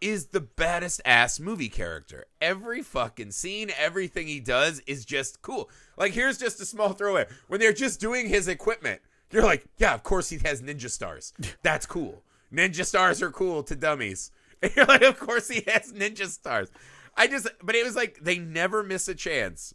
[0.00, 2.26] is the baddest ass movie character.
[2.40, 5.68] Every fucking scene, everything he does is just cool.
[5.96, 7.26] Like here's just a small throwaway.
[7.48, 11.32] When they're just doing his equipment, you're like, yeah, of course he has ninja stars.
[11.62, 12.22] That's cool.
[12.52, 14.30] Ninja stars are cool to dummies.
[14.62, 16.68] And you're like, of course he has ninja stars.
[17.16, 19.74] I just but it was like they never miss a chance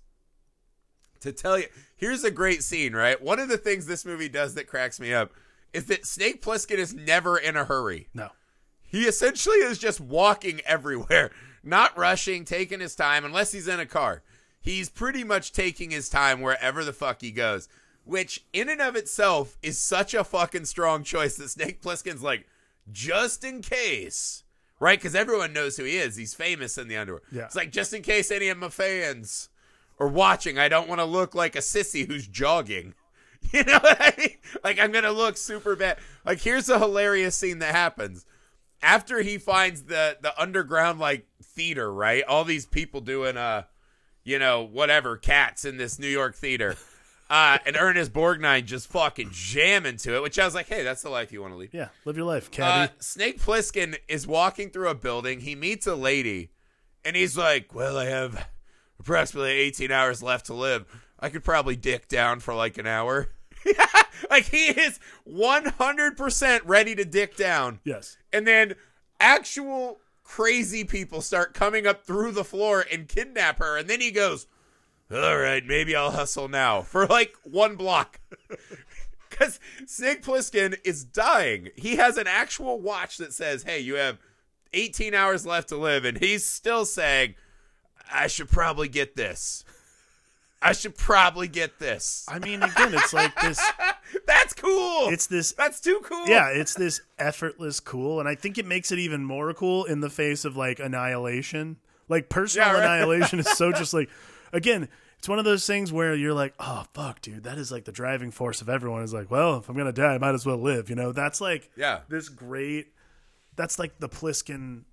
[1.21, 1.67] to tell you.
[1.95, 3.21] Here's a great scene, right?
[3.21, 5.31] One of the things this movie does that cracks me up
[5.73, 8.07] is that Snake Plissken is never in a hurry.
[8.13, 8.29] No.
[8.95, 11.31] He essentially is just walking everywhere,
[11.65, 14.23] not rushing, taking his time, unless he's in a car.
[14.62, 17.67] He's pretty much taking his time wherever the fuck he goes,
[18.05, 22.47] which in and of itself is such a fucking strong choice that Snake Plissken's like,
[22.89, 24.45] just in case,
[24.79, 24.97] right?
[24.97, 26.15] Because everyone knows who he is.
[26.15, 27.25] He's famous in the underworld.
[27.34, 27.43] Yeah.
[27.43, 29.49] It's like, just in case any of my fans
[29.99, 32.93] are watching, I don't want to look like a sissy who's jogging.
[33.51, 34.38] You know what I mean?
[34.63, 35.97] Like I'm gonna look super bad.
[36.25, 38.25] Like here's a hilarious scene that happens
[38.81, 42.23] after he finds the the underground like theater, right?
[42.23, 43.63] All these people doing uh,
[44.23, 46.75] you know, whatever cats in this New York theater.
[47.27, 51.01] Uh, and Ernest Borgnine just fucking jamming to it, which I was like, hey, that's
[51.01, 51.71] the life you want to lead.
[51.73, 51.88] Yeah.
[52.05, 52.91] Live your life, Uh, caddy.
[52.99, 55.39] Snake Plissken is walking through a building.
[55.39, 56.51] He meets a lady,
[57.03, 58.47] and he's like, "Well, I have
[58.99, 60.85] approximately 18 hours left to live.
[61.19, 63.29] I could probably dick down for like an hour."
[64.30, 68.17] like he is 100% ready to dick down, yes.
[68.32, 68.75] and then
[69.19, 74.12] actual crazy people start coming up through the floor and kidnap her, and then he
[74.12, 74.47] goes,
[75.12, 78.19] "All right, maybe I'll hustle now for like one block."
[79.30, 81.69] Because Snake Plissken is dying.
[81.75, 84.17] He has an actual watch that says, hey, you have
[84.73, 86.06] 18 hours left to live.
[86.06, 87.36] And he's still saying,
[88.12, 89.65] I should probably get this.
[90.65, 92.25] I should probably get this.
[92.28, 93.62] I mean, again, it's like this.
[94.28, 95.10] That's cool.
[95.10, 95.51] It's this.
[95.54, 96.28] That's too cool.
[96.28, 99.99] Yeah, it's this effortless cool, and I think it makes it even more cool in
[100.01, 101.78] the face of like annihilation.
[102.10, 102.84] Like personal Yeah, right.
[102.84, 104.10] annihilation is so just like,
[104.54, 107.86] again, it's one of those things where you're like, oh fuck, dude, that is like
[107.86, 109.01] the driving force of everyone.
[109.04, 110.89] Is like, well, if I'm gonna die, I might as well live.
[110.89, 112.01] You know, that's like Yeah.
[112.10, 112.88] this great.
[113.56, 114.84] That's like the Plissken.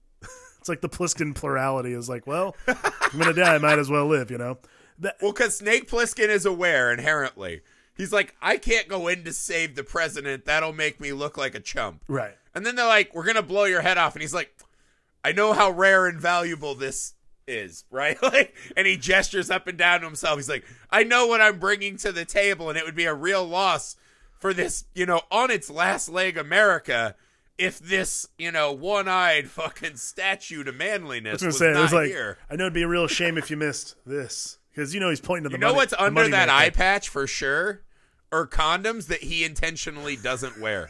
[0.61, 4.07] It's like the Plissken plurality is like, well, I'm gonna die, I might as well
[4.07, 4.31] live.
[4.31, 4.59] You know,
[5.03, 7.61] that Well, because Snake Plissken is aware inherently.
[7.95, 10.47] He's like, I can't go in to save the president.
[10.47, 12.03] That'll make me look like a chump.
[12.09, 12.37] right.
[12.55, 14.55] And then they're like, "We're gonna blow your head off," and he's like,
[15.25, 17.15] "I know how rare and valuable this
[17.47, 18.21] is, right?
[18.23, 20.37] Like, and he gestures up and down to himself.
[20.37, 23.15] He's like, I know what I'm bringing to the table, and it would be a
[23.15, 23.97] real loss
[24.39, 27.15] for this, you know, on its last leg America
[27.59, 31.83] if this, you know, one-eyed fucking statue to manliness I was, was say, it not
[31.83, 32.39] was like, here.
[32.51, 35.21] I know it'd be a real shame if you missed this because you know he's
[35.21, 35.55] pointing to the.
[35.55, 37.83] You know money- what's under that eye patch for sure?
[38.31, 40.89] Or condoms that he intentionally doesn't wear.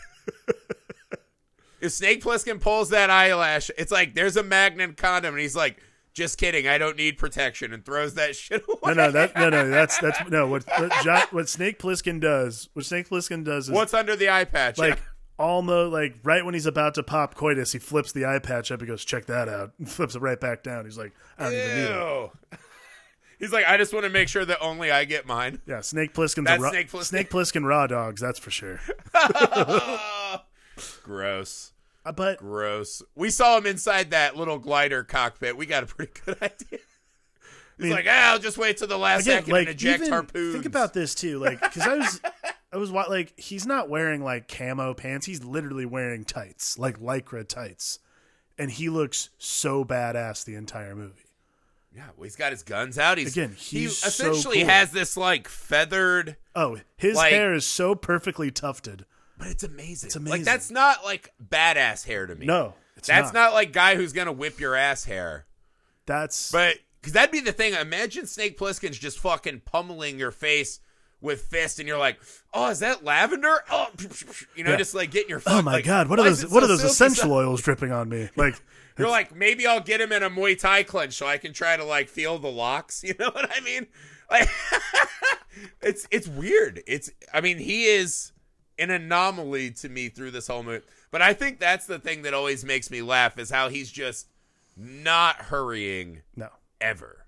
[1.80, 5.82] if Snake Plissken pulls that eyelash, it's like there's a magnet condom, and he's like,
[6.14, 8.94] "Just kidding, I don't need protection," and throws that shit away.
[8.94, 10.46] No, no, that no, no, that's that's no.
[10.46, 14.30] What what, Jo- what Snake Plissken does, what Snake Plissken does is What's under the
[14.30, 14.78] eye patch?
[14.78, 15.00] like
[15.38, 18.80] almost like right when he's about to pop coitus, he flips the eye patch up.
[18.80, 20.84] He goes, "Check that out," and flips it right back down.
[20.84, 21.82] He's like, "I don't even need
[22.52, 22.58] it."
[23.42, 25.60] He's like, I just want to make sure that only I get mine.
[25.66, 27.04] Yeah, Snake Plissken's That's a raw, Snake Plissken.
[27.04, 28.20] Snake Plissken raw dogs.
[28.20, 28.78] That's for sure.
[31.02, 31.72] Gross.
[32.04, 33.02] Uh, But Gross.
[33.14, 35.56] We saw him inside that little glider cockpit.
[35.56, 36.78] We got a pretty good idea.
[37.78, 40.00] He's mean- like, ah, I'll just wait till the last again, second like and eject
[40.00, 40.52] even harpoons.
[40.54, 42.20] think about this too, like because I was,
[42.72, 45.26] I was like he's not wearing like camo pants.
[45.26, 47.98] He's literally wearing tights, like lycra tights,
[48.58, 51.21] and he looks so badass the entire movie.
[51.94, 53.18] Yeah, well, he's got his guns out.
[53.18, 54.68] He's Again, he he's so essentially cool.
[54.68, 59.04] has this like feathered, Oh, his Like- hair is so perfectly tufted.
[59.38, 60.06] but it's amazing.
[60.08, 60.40] It's amazing.
[60.40, 62.46] Like that's not like badass hair to me.
[62.46, 63.34] No, that's not.
[63.34, 63.52] not.
[63.52, 65.46] like guy who's gonna whip your ass hair.
[66.06, 67.74] That's But because that'd be the thing.
[67.74, 70.80] Imagine Snake Plissken's just fucking pummeling your face
[71.20, 72.18] with fist, and you're like,
[72.52, 73.88] "Oh, is that lavender?" Oh,
[74.56, 74.76] you know, Yeah.
[74.76, 75.42] just like getting your.
[75.46, 76.42] oh my like, god, what are those?
[76.44, 78.28] What so are those essential oils dripping on me?
[78.36, 78.54] Like,
[78.98, 81.76] You're like, maybe I'll get him in a Muay Thai clinch so I can try
[81.76, 83.02] to like feel the locks.
[83.12, 83.86] You know what I mean?
[84.30, 84.48] Like,
[85.82, 86.82] it's it's weird.
[86.86, 88.32] It's I mean he is
[88.78, 90.84] an anomaly to me through this whole movie.
[91.10, 94.28] But I think that's the thing that always makes me laugh is how he's just
[94.76, 96.48] not hurrying no,
[96.80, 97.26] ever.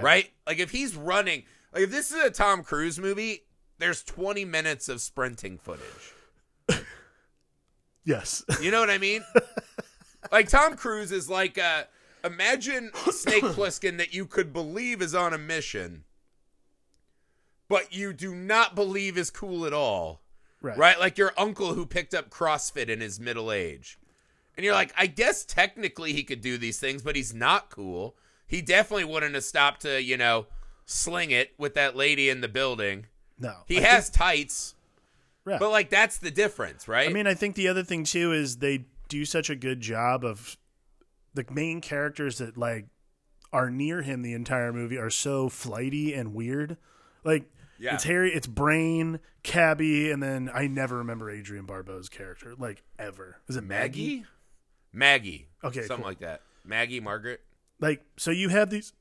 [0.00, 0.30] Right?
[0.46, 3.44] Like if he's running, like if this is a Tom Cruise movie,
[3.78, 6.14] there's 20 minutes of sprinting footage.
[8.04, 9.24] yes, You know what I mean?
[10.30, 11.84] Like Tom Cruise is like uh
[12.24, 16.04] imagine Snake Plissken that you could believe is on a mission,
[17.68, 20.20] but you do not believe is cool at all.
[20.62, 20.98] right, Right?
[20.98, 23.98] Like your uncle who picked up CrossFit in his middle age.
[24.56, 28.16] And you're like, I guess technically he could do these things, but he's not cool.
[28.46, 30.46] He definitely wouldn't have stopped to, you know,
[30.84, 33.06] sling it with that lady in the building.
[33.38, 34.74] No, He I has tights,
[35.46, 35.58] Yeah.
[35.60, 37.08] but like that's the difference, right?
[37.08, 40.24] I mean, I think the other thing too is they do such a good job
[40.24, 40.56] of
[41.34, 42.86] the main characters that like
[43.52, 46.76] are near him the entire movie are so flighty and weird.
[47.24, 47.94] Like Yeah.
[47.94, 53.36] it's Harry, it's Brain, Cabby, and then I never remember Adrienne Barbeau's character like ever.
[53.48, 54.16] Is it Maggie?
[54.16, 54.26] Maggie?
[54.92, 55.48] Maggie.
[55.64, 56.06] Okay, Something cool.
[56.06, 56.42] like that.
[56.64, 57.40] Maggie, Margaret.
[57.80, 58.92] Like so, you have these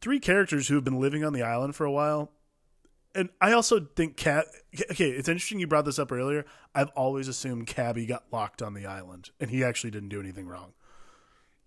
[0.00, 2.32] three characters who have been living on the island for a while.
[3.14, 4.46] And I also think Cat.
[4.90, 6.46] Okay, it's interesting you brought this up earlier.
[6.74, 10.46] I've always assumed Cabby got locked on the island, and he actually didn't do anything
[10.46, 10.72] wrong.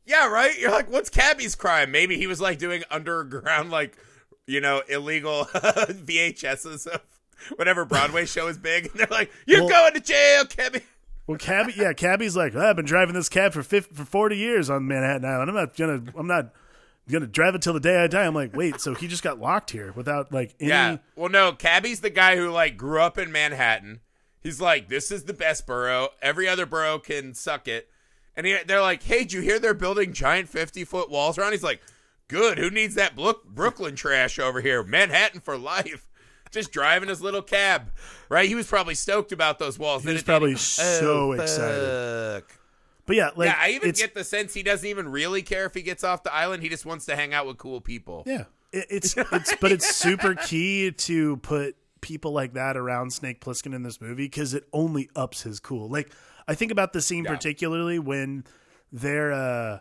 [0.05, 0.57] Yeah, right?
[0.57, 1.91] You're like, what's Cabby's crime?
[1.91, 3.97] Maybe he was like doing underground, like,
[4.47, 7.01] you know, illegal VHSs of
[7.55, 8.85] whatever Broadway show is big.
[8.87, 10.81] And they're like, you're Well- going to jail, Cabby.
[11.27, 14.37] Well, Cabby, yeah, Cabby's like, "Oh, I've been driving this cab for 50, for forty
[14.37, 15.49] years on Manhattan Island.
[15.49, 16.53] I'm not gonna, I'm not
[17.11, 18.25] gonna drive it till the day I die.
[18.25, 20.69] I'm like, wait, so he just got locked here without like any.
[20.69, 20.97] Yeah.
[21.15, 24.01] Well, no, Cabby's the guy who, like, grew up in Manhattan.
[24.41, 26.09] He's like, this is the best borough.
[26.21, 27.89] Every other borough can suck it.
[28.35, 31.53] And he, they're like, hey, did you hear they're building giant 50 foot walls around?
[31.53, 31.81] He's like,
[32.27, 32.57] good.
[32.59, 34.83] Who needs that Brook- Brooklyn trash over here?
[34.83, 36.07] Manhattan for life.
[36.51, 37.91] Just driving his little cab,
[38.29, 38.47] right?
[38.47, 40.03] He was probably stoked about those walls.
[40.03, 42.43] He was probably Oh, so excited.
[43.05, 45.73] But yeah, like yeah, I even get the sense he doesn't even really care if
[45.73, 46.63] he gets off the island.
[46.63, 48.23] He just wants to hang out with cool people.
[48.25, 53.41] Yeah, it, it's it's but it's super key to put people like that around Snake
[53.41, 55.87] Plissken in this movie because it only ups his cool.
[55.89, 56.11] Like
[56.47, 57.33] I think about the scene Yeah.
[57.35, 58.43] particularly when
[58.91, 59.79] they're uh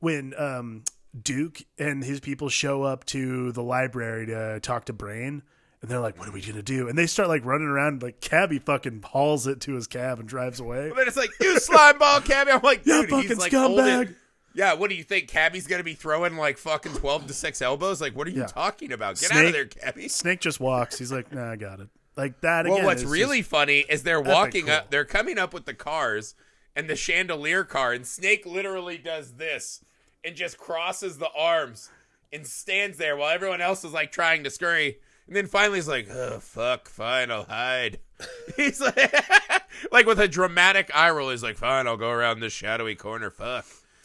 [0.00, 0.84] when um
[1.20, 5.42] Duke and his people show up to the library to talk to Brain.
[5.80, 8.02] And they're like, "What are we gonna do?" And they start like running around.
[8.02, 10.88] Like Cabby fucking hauls it to his cab and drives away.
[10.88, 12.50] And then it's like, you slimeball, cabby.
[12.50, 14.14] I'm like, Yeah, fucking he's like scumbag.
[14.54, 15.28] Yeah, what do you think?
[15.28, 18.00] Cabby's gonna be throwing like fucking twelve to six elbows?
[18.00, 18.46] Like, what are you Yeah.
[18.46, 19.20] talking about?
[19.20, 20.08] Get out of there, Cabby.
[20.08, 20.98] Snake just walks.
[20.98, 22.66] He's like, "Nah, I got it." Like that.
[22.66, 24.74] Again, Well, what's really funny is they're walking cool.
[24.74, 26.34] up, they're coming up with the cars
[26.74, 29.84] and the chandelier car, and Snake literally does this
[30.24, 31.88] and just crosses the arms
[32.32, 34.98] and stands there while everyone else is like trying to scurry.
[35.28, 38.00] And then finally he's like, oh, fuck, fine, I'll hide.
[38.56, 39.14] He's like,
[39.92, 43.30] like with a dramatic eye roll, he's like, fine, I'll go around this shadowy corner,
[43.30, 43.64] fuck.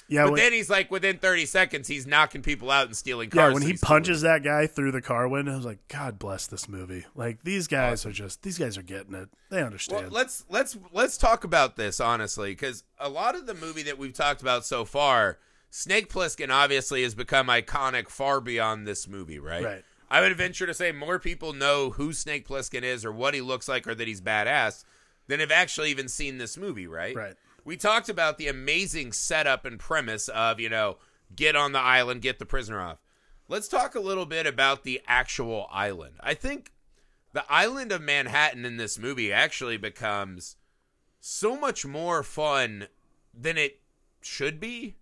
[0.10, 3.30] Yeah, but when- then he's like within 30 seconds, he's knocking people out and stealing
[3.32, 3.50] cars.
[3.50, 6.20] Yeah, when he he's punches that guy through the car window, I was like, God
[6.20, 7.06] bless this movie.
[7.16, 9.30] Like these guys are just these guys are getting it.
[9.50, 10.12] They Well, understand.
[10.12, 14.14] let's let's let's talk about this honestly, because a lot of the movie that we've
[14.14, 15.40] talked about so far,
[15.72, 19.64] Snake Plissken obviously has become iconic far beyond this movie, right?
[19.64, 19.86] Right.
[20.14, 23.42] I would venture to say more people know who Snake Plissken is or what he
[23.42, 24.84] looks like or that he's badass
[25.28, 27.16] than have actually even seen this movie, right?
[27.16, 27.34] Right.
[27.66, 30.98] We talked about the amazing setup and premise of, you know,
[31.36, 33.00] get on the island, get the prisoner off.
[33.48, 36.14] Let's talk a little bit about the actual island.
[36.20, 36.74] I think
[37.32, 40.58] the island of Manhattan in this movie actually becomes
[41.22, 42.86] so much more fun
[43.34, 43.80] than it
[44.22, 44.94] should be.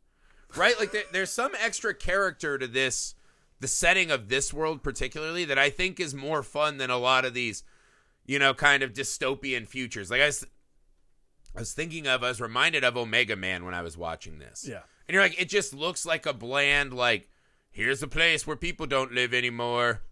[0.56, 0.80] Right?
[0.80, 3.14] Like there, there's some extra character to this
[3.62, 7.24] the setting of this world particularly that I think is more fun than a lot
[7.24, 7.64] of these
[8.26, 10.12] you know kind of dystopian futures.
[10.12, 10.46] Like I was
[11.56, 14.66] I was thinking of I was reminded of Omega Man when I was watching this.
[14.68, 14.82] yeah.
[15.08, 17.28] And you're like, it just looks like a bland, like,
[17.70, 20.04] here's a place where people don't live anymore.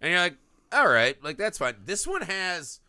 [0.00, 0.36] And you're like,
[0.72, 1.74] all right, like that's fine.
[1.84, 2.80] This one has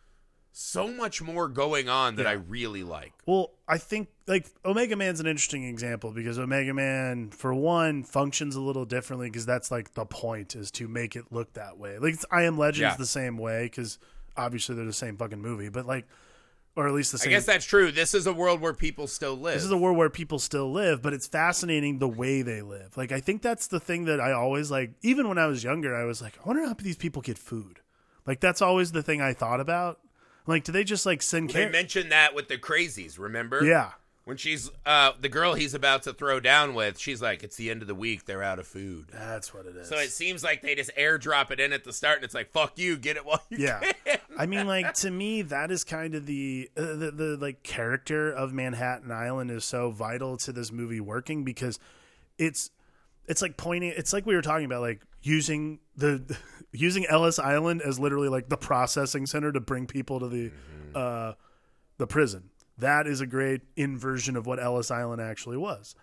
[0.58, 2.30] so much more going on that Yeah.
[2.30, 3.12] I really like.
[3.26, 8.56] Well, I think like Omega Man's an interesting example because Omega Man, for one, functions
[8.56, 11.98] a little differently because that's like the point is to make it look that way.
[11.98, 12.96] Like it's, I Am Legend's Yeah.
[12.96, 13.98] the same way because
[14.34, 16.06] obviously they're the same fucking movie, but like,
[16.74, 17.28] or at least the same.
[17.28, 17.92] I guess that's true.
[17.92, 19.54] This is a world where people still live.
[19.56, 22.96] this is a world where people still live, but it's fascinating the way they live.
[22.96, 24.92] Like I think that's the thing that I always like.
[25.02, 27.80] Even when I was younger, I was like, I wonder how these people get food.
[28.26, 30.00] Like that's always the thing I thought about.
[30.46, 31.50] Like, do they just like send?
[31.50, 33.64] they Car- mentioned that with the crazies, remember?
[33.64, 33.92] yeah,
[34.24, 37.70] When she's uh the girl he's about to throw down with, she's like, It's the
[37.70, 39.06] end of the week, they're out of food.
[39.12, 39.88] that's what it is.
[39.88, 42.50] So it seems like they just airdrop it in at the start and it's like,
[42.52, 43.80] fuck you, get it while you Yeah.
[44.04, 44.18] can.
[44.38, 48.30] I mean, like to me, that is kind of the, uh, the the like character
[48.30, 51.78] of Manhattan Island is so vital to this movie working because
[52.38, 52.70] it's
[53.28, 53.92] it's like pointing.
[53.96, 56.36] It's like we were talking about, like using the
[56.72, 60.52] using Ellis Island as literally like the processing center to bring people to the
[60.94, 61.32] uh,
[61.98, 62.50] the prison.
[62.78, 65.94] That is a great inversion of what Ellis Island actually was.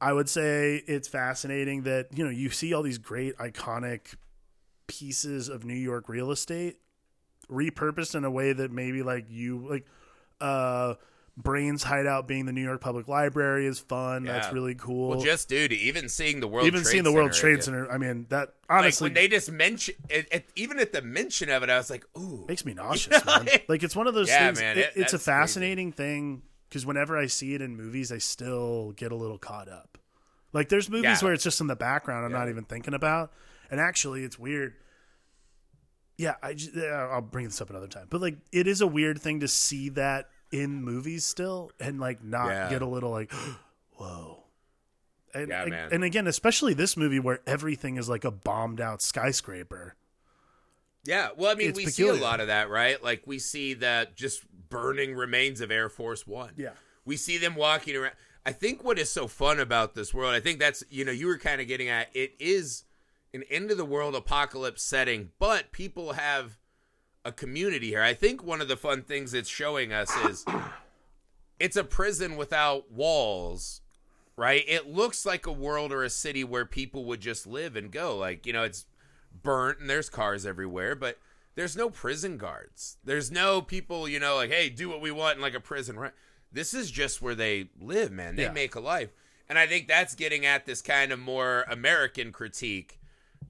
[0.00, 4.14] I would say it's fascinating that you know you see all these great iconic
[4.86, 6.76] pieces of New York real estate
[7.50, 9.86] repurposed in a way that maybe like you like
[10.40, 10.94] uh
[11.38, 14.24] brains hideout being the new york public library is fun.
[14.24, 15.10] That's really cool.
[15.10, 17.62] Well, just dude, even seeing the World even Trade seeing the world Center trade again.
[17.62, 21.02] center i mean that like honestly when they just mention it, it, even at the
[21.02, 22.46] mention of it i was like ooh.
[22.48, 23.46] Makes me nauseous man.
[23.68, 26.86] Like it's one of those Yeah, things man, it- it- it's a fascinating thing because
[26.86, 29.98] whenever i see it in movies i still get a little caught up.
[30.54, 31.18] Like there's movies Yeah.
[31.26, 33.30] where it's just in the background i'm not even thinking about
[33.70, 34.72] and actually it's weird.
[36.16, 38.86] Yeah i just, yeah, i'll bring this up another time but like it is a
[38.86, 40.30] weird thing to see that
[40.62, 42.70] in movies still and like not Yeah.
[42.70, 43.32] get a little like
[43.96, 44.44] whoa
[45.34, 45.88] and, Yeah, and- man.
[45.92, 49.94] and again especially this movie where everything is like a bombed out skyscraper
[51.04, 52.14] yeah well i mean It's we peculiar.
[52.14, 55.88] see a lot of that right like we see that just burning remains of air
[55.88, 56.70] force one Yeah.
[57.04, 60.40] we see them walking around i think what is so fun about this world i
[60.40, 62.84] think that's you know you were kind of getting at it is
[63.34, 66.58] an end of the world apocalypse setting but people have
[67.26, 68.02] a community here.
[68.02, 70.44] I think one of the fun things it's showing us is
[71.58, 73.80] it's a prison without walls
[74.38, 74.64] right?
[74.68, 78.16] It looks like a world or a city where people would just live and go.
[78.18, 78.84] Like you know it's
[79.42, 81.18] burnt and there's cars everywhere but
[81.54, 82.98] there's no prison guards.
[83.02, 85.98] There's no people you know like hey do what we want in like a prison
[85.98, 86.12] right?
[86.52, 88.36] This is just where they live man.
[88.36, 88.52] They Yeah.
[88.52, 89.10] make a life.
[89.48, 93.00] And i think that's getting at this kind of more american critique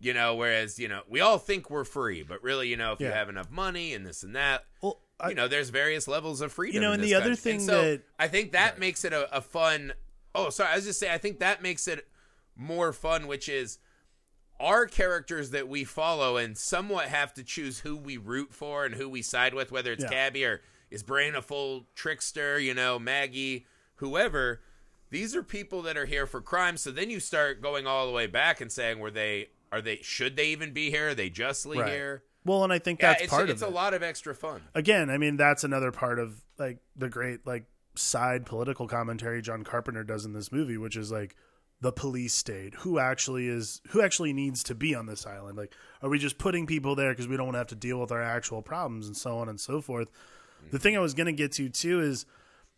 [0.06, 3.00] you know whereas you know we all think we're free but really you know if
[3.00, 6.42] you have enough money and this and that well I, you know, there's various levels
[6.42, 6.74] of freedom.
[6.74, 9.14] You know, in and this the other thing so that- I think that makes it
[9.14, 9.94] a, a fun.
[10.34, 11.10] Oh, sorry, I was just saying.
[11.10, 12.06] I think that makes it
[12.54, 13.78] more fun, which is
[14.60, 18.94] our characters that we follow and somewhat have to choose who we root for and
[18.94, 20.10] who we side with, whether it's Yeah.
[20.10, 24.60] Cabby or is Brain a full trickster, you know, Maggie, whoever.
[25.08, 26.76] These are people that are here for crime.
[26.76, 29.48] So then you start going all the way back and saying, were they?
[29.72, 29.96] Are they?
[30.02, 31.10] Should they even be here?
[31.10, 31.90] Are they justly Right.
[31.92, 32.22] here?
[32.44, 34.02] well and i think Yeah, that's it's, part it's of a it a lot of
[34.04, 34.62] extra fun.
[34.74, 37.64] again, I mean, that's another part of like the great like
[37.96, 41.34] side political commentary John Carpenter does in this movie, which is like
[41.80, 42.74] the police state.
[42.76, 45.58] Who actually is who actually needs to be on this island?
[45.58, 47.98] Like, are we just putting people there because we don't want to have to deal
[48.00, 50.08] with our actual problems and so on and so forth?
[50.70, 52.26] The thing I was going to get to too is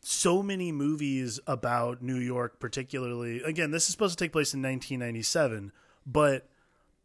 [0.01, 3.43] so many movies about New York, particularly.
[3.43, 5.73] Again, this is supposed to take place in 1997,
[6.07, 6.49] but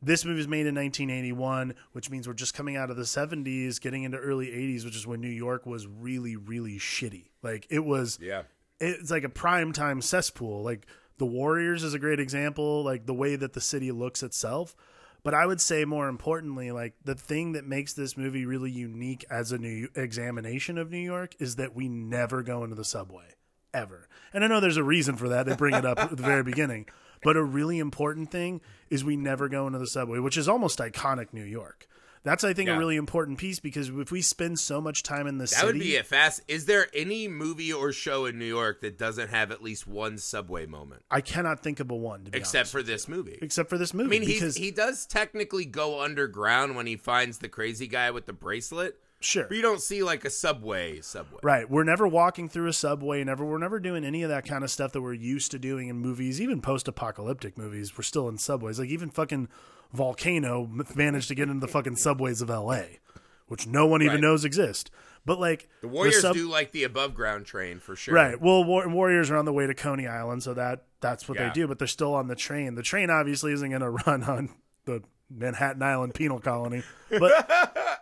[0.04, 3.80] this movie was made in 1981, which means we're just coming out of the 70s,
[3.80, 7.26] getting into early 80s, which is when New York was really, really shitty.
[7.41, 8.43] Like it was, Yeah.
[8.80, 10.64] it's like a prime time cesspool.
[10.64, 10.86] Like
[11.18, 14.76] The Warriors is a great example, like the way that the city looks itself.
[15.24, 19.24] But I would say more importantly, like the thing that makes this movie really unique
[19.30, 23.36] as a new examination of New York is that we never go into the subway
[23.74, 24.10] ever.
[24.34, 25.45] And I know there's a reason for that.
[25.45, 26.88] They bring it up at the very beginning.
[27.24, 30.80] But a really important thing is we never go into the subway, which is almost
[30.80, 31.88] iconic New York.
[32.26, 32.76] That's I think Yeah.
[32.76, 35.59] a really important piece because if we spend so much time in the city.
[35.59, 36.41] That city, would be a fast.
[36.47, 40.17] Is there any movie or show in New York that doesn't have at least one
[40.17, 43.39] subway moment, I cannot think of a one to be except for this movie?
[43.41, 44.15] except for this movie.
[44.15, 48.26] I mean, because he does technically go underground when he finds the crazy guy with
[48.26, 51.39] the bracelet, sure, but you don't see like a subway subway.
[51.43, 51.69] Right.
[51.69, 53.24] We're never walking through a subway.
[53.24, 53.43] Never.
[53.45, 55.97] We're never doing any of that kind of stuff that we're used to doing in
[55.97, 57.97] movies, even post-apocalyptic movies.
[57.97, 58.80] We're still in subways.
[58.80, 59.49] Like even fucking
[59.93, 62.99] Volcano managed to get into the fucking subways of L.A.,
[63.47, 64.21] which no one even Right.
[64.21, 64.89] knows exist.
[65.26, 68.13] But like The Warriors sub- do like the above ground train for sure.
[68.13, 68.41] Right.
[68.41, 71.47] Well, War- Warriors are on the way to Coney Island, so that that's what Yeah.
[71.47, 71.67] they do.
[71.67, 72.76] But they're still on the train.
[72.76, 74.49] The train obviously isn't going to run on
[74.86, 77.49] the Manhattan Island penal colony, but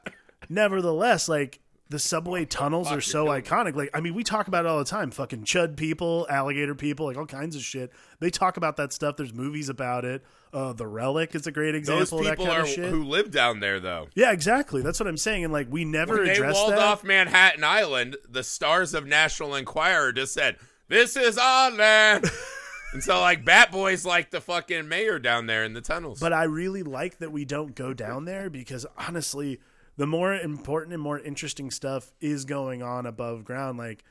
[0.51, 3.75] nevertheless, like the subway tunnels are so iconic.
[3.75, 5.11] Like, I mean, we talk about it all the time.
[5.11, 7.91] Fucking chud people, alligator people, like all kinds of shit.
[8.19, 9.17] They talk about that stuff.
[9.17, 10.23] There's movies about it.
[10.53, 12.89] Uh, the Relic is a great Those example of that people kind are of shit.
[12.89, 14.07] who live down there though.
[14.15, 14.81] yeah, exactly.
[14.81, 15.43] That's what I'm saying.
[15.43, 16.79] And like, we never When they walled that.
[16.79, 22.29] off Manhattan Island, the stars of National Enquirer just said, "This is our land."
[22.93, 26.19] and so, like, Bat Boy's like the fucking mayor down there in the tunnels.
[26.21, 29.59] But I really like that we don't go down there because honestly,
[30.01, 33.77] the more important and more interesting stuff is going on above ground.
[33.77, 34.03] Like,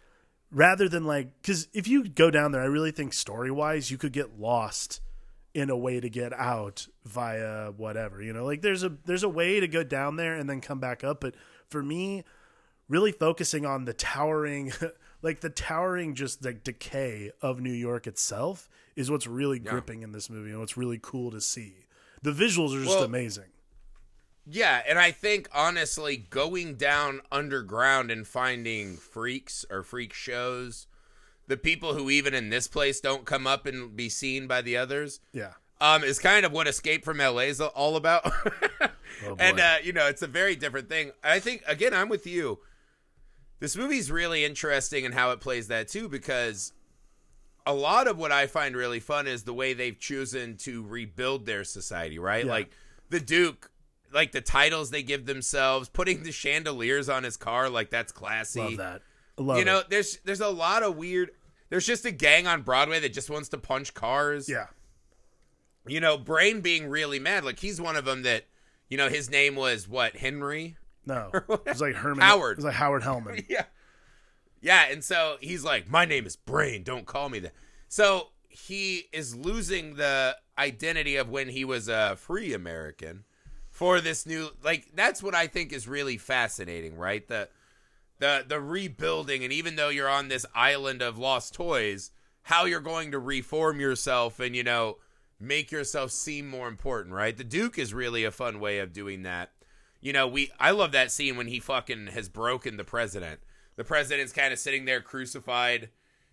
[0.53, 3.99] rather than like, because if you go down there, I really think story wise, you
[3.99, 5.01] could get lost
[5.53, 8.23] in a way to get out via whatever.
[8.23, 10.79] You know, like there's a there's a way to go down there and then come
[10.79, 11.21] back up.
[11.21, 11.35] But
[11.69, 12.23] for me,
[12.89, 14.71] really focusing on the towering
[15.23, 20.13] like the towering just like decay of New York itself is what's really gripping in
[20.13, 21.87] this movie and what's really cool to see.
[22.23, 23.47] The visuals are just Well- amazing.
[24.53, 30.87] Yeah, and I think honestly, going down underground and finding freaks or freak shows,
[31.47, 34.77] the people who even in this place don't come up and be seen by the
[34.77, 35.53] others, Yeah.
[35.81, 38.31] um, is kind of what Escape from LA is all about.
[39.27, 41.11] Oh, and uh, you know, it's a very different thing.
[41.23, 42.61] I think again, I'm with you.
[43.59, 46.73] This movie's really interesting in how it plays that too, because
[47.67, 51.45] a lot of what I find really fun is the way they've chosen to rebuild
[51.45, 52.47] their society, right?
[52.47, 52.51] Yeah.
[52.53, 52.71] Like
[53.11, 53.70] the Duke,
[54.13, 58.61] like the titles they give themselves, putting the chandeliers on his car, like that's classy.
[58.61, 59.03] Love that.
[59.37, 59.91] Love you know, it.
[59.91, 61.31] there's there's a lot of weird.
[61.69, 64.49] There's just a gang on Broadway that just wants to punch cars.
[64.49, 64.67] Yeah.
[65.87, 67.45] You know, Brain being really mad.
[67.45, 68.47] Like he's one of them that,
[68.89, 70.77] you know, his name was what Henry.
[71.07, 71.31] No.
[71.49, 72.53] It was like Herman Howard.
[72.53, 73.45] It was like Howard Hellman.
[73.49, 73.65] Yeah.
[74.63, 77.53] Yeah, and so he's like, My name is Brain, don't call me that.
[77.89, 83.25] So he is losing the identity of when he was a free American
[83.81, 87.27] for this new like that's what I think is really fascinating, right?
[87.27, 87.49] The
[88.19, 92.11] the the rebuilding and even though you're on this island of lost toys,
[92.43, 94.99] how you're going to reform yourself and you know
[95.41, 97.35] make yourself seem more important, right?
[97.35, 99.51] The Duke is really a fun way of doing that.
[100.03, 103.41] You know, we I love that scene when he fucking has broken the president.
[103.77, 105.89] The president's kind of sitting there crucified,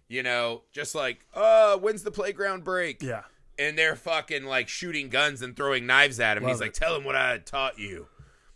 [0.10, 3.02] you know, just like, uh, when's the playground break?
[3.02, 3.24] Yeah.
[3.60, 6.44] And they're fucking like shooting guns and throwing knives at him.
[6.44, 8.08] Love he's like, tell him what I taught you.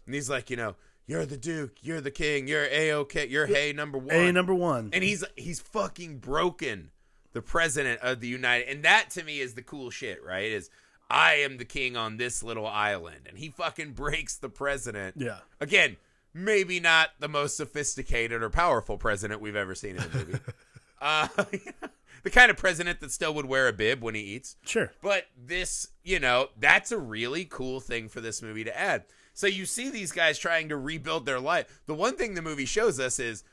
[0.06, 0.76] And he's like, you know,
[1.08, 4.16] you're the Duke, you're the king, you're A OK, you're Hey number one.
[4.16, 4.90] A number one.
[4.94, 6.92] and he's he's fucking broken
[7.34, 10.52] the president of the United and that to me is the cool shit, right?
[10.52, 10.70] Is
[11.10, 15.16] I am the king on this little island and he fucking breaks the president.
[15.18, 15.40] yeah.
[15.60, 15.98] Again,
[16.34, 20.40] maybe not the most sophisticated or powerful president we've ever seen in a movie.
[21.02, 21.28] uh,
[22.24, 24.56] the kind of president that still would wear a bib when he eats.
[24.66, 24.92] Sure.
[25.02, 29.06] But this, you know, that's a really cool thing for this movie to add.
[29.34, 31.82] So you see these guys trying to rebuild their life.
[31.86, 33.44] The one thing the movie shows us is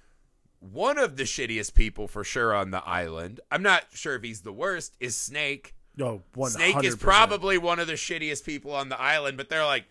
[0.61, 3.41] one of the shittiest people for sure on the island.
[3.51, 4.97] I'm not sure if he's the worst.
[5.01, 5.75] Is Snake?
[5.97, 9.37] No, one Snake is probably one of the shittiest people on the island.
[9.37, 9.87] But they're like,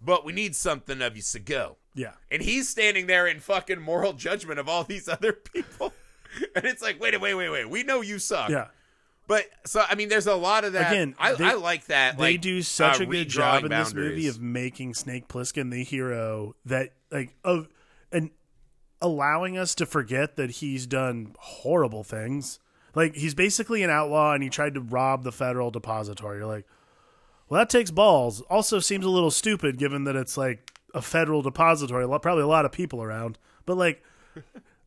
[0.00, 1.76] but we need something of you to go.
[1.94, 2.12] Yeah.
[2.30, 5.92] And he's standing there in fucking moral judgment of all these other people.
[6.56, 7.68] and it's like, wait, wait, wait, wait.
[7.68, 8.50] We know you suck.
[8.50, 8.68] Yeah.
[9.28, 10.92] But so I mean, there's a lot of that.
[10.92, 12.18] Again, I, they- I like that.
[12.18, 15.70] They like, do such uh, a good job in this movie of making Snake Plissken
[15.70, 17.68] the hero that like of
[18.10, 18.30] and
[19.00, 22.58] allowing us to forget that he's done horrible things.
[22.94, 26.38] Like he's basically an outlaw and he tried to rob the federal depository.
[26.38, 26.66] You're like,
[27.48, 28.40] well, that takes balls.
[28.42, 32.06] Also seems a little stupid given that it's like a federal depository.
[32.20, 34.02] Probably a lot of people around, but like.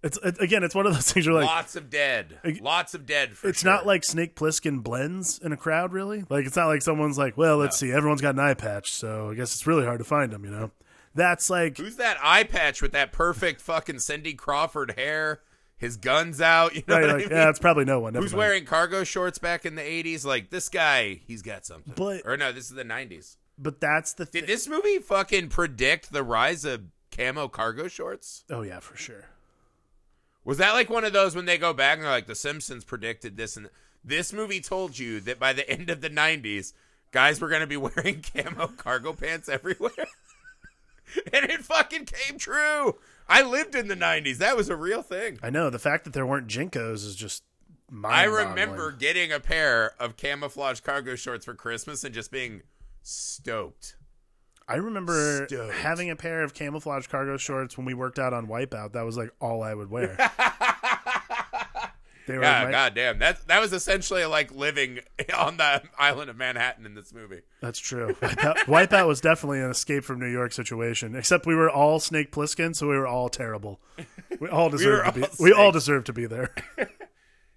[0.05, 2.39] It's it, again, it's one of those things you're like Lots of dead.
[2.61, 3.35] Lots of dead.
[3.35, 3.71] For it's sure.
[3.71, 6.23] not like Snake Plissken blends in a crowd, really.
[6.29, 9.31] Like it's not like someone's like, well, let's see, everyone's got an eye patch, so
[9.31, 10.45] I guess it's really hard to find them.
[10.45, 10.71] You know,
[11.15, 15.41] that's like Who's that eye patch with that perfect fucking Cindy Crawford hair?
[15.77, 16.73] His guns out.
[16.75, 17.27] You know right, what I mean?
[17.31, 18.13] yeah, it's probably no one.
[18.13, 18.37] Never Who's mind.
[18.39, 20.23] wearing cargo shorts back in the '80s?
[20.23, 21.93] Like this guy, he's got something.
[21.97, 23.35] But- or no, this is the '90s.
[23.57, 24.45] But that's the Did thing.
[24.45, 26.83] this movie fucking predict the rise of
[27.15, 28.43] camo cargo shorts?
[28.49, 29.25] Oh yeah, for sure.
[30.45, 32.85] Was that like one of those when they go back and they're like, The Simpsons
[32.85, 33.69] predicted this, and
[34.03, 36.71] this movie told you that by the end of the '90s,
[37.11, 39.91] guys were going to be wearing camo cargo pants everywhere,
[41.33, 42.95] and it fucking came true.
[43.27, 45.39] I lived in the '90s; that was a real thing.
[45.41, 47.43] I know the fact that there weren't JNCOs is just.
[48.03, 52.63] I remember getting a pair of camouflage cargo shorts for Christmas and just being
[53.03, 53.95] stoked.
[54.67, 55.73] I remember Stoked.
[55.75, 58.93] having a pair of camouflage cargo shorts when we worked out on Wipeout.
[58.93, 60.17] That was like all I would wear.
[62.27, 63.19] they were Yeah, goddamn.
[63.19, 64.99] That that was essentially like living
[65.37, 67.41] on the island of Manhattan in this movie.
[67.61, 68.15] That's true.
[68.21, 71.15] Wipeout, Wipeout was definitely an escape from New York situation.
[71.15, 73.79] Except we were all Snake Plissken, so we were all terrible.
[74.39, 75.35] We all deserved were to be.
[75.43, 75.85] We all snakes.
[75.85, 76.51] deserved to be there.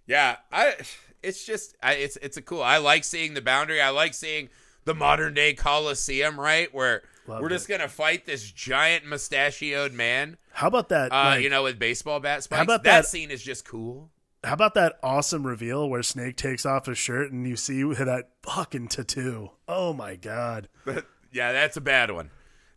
[0.06, 0.74] Yeah, I.
[1.20, 2.62] It's just, I, it's it's a cool.
[2.62, 3.80] I like seeing the boundary.
[3.80, 4.50] I like seeing
[4.88, 6.72] the modern day Coliseum, right?
[6.74, 11.12] Where Loved we're just gonna fight this giant mustachioed man, How about that?
[11.12, 12.62] uh, like, you know, with baseball bat spikes.
[12.62, 14.10] about that, that- scene is just cool.
[14.44, 18.28] How about that awesome reveal where Snake takes off his shirt and you see that
[18.44, 19.50] fucking tattoo?
[19.66, 20.68] Oh my god!
[21.32, 22.30] yeah, that's a bad one.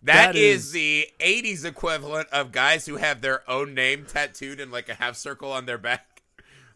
[0.03, 4.59] That that is, is- the '80s equivalent of guys who have their own name tattooed
[4.59, 6.07] in like a half circle on their back.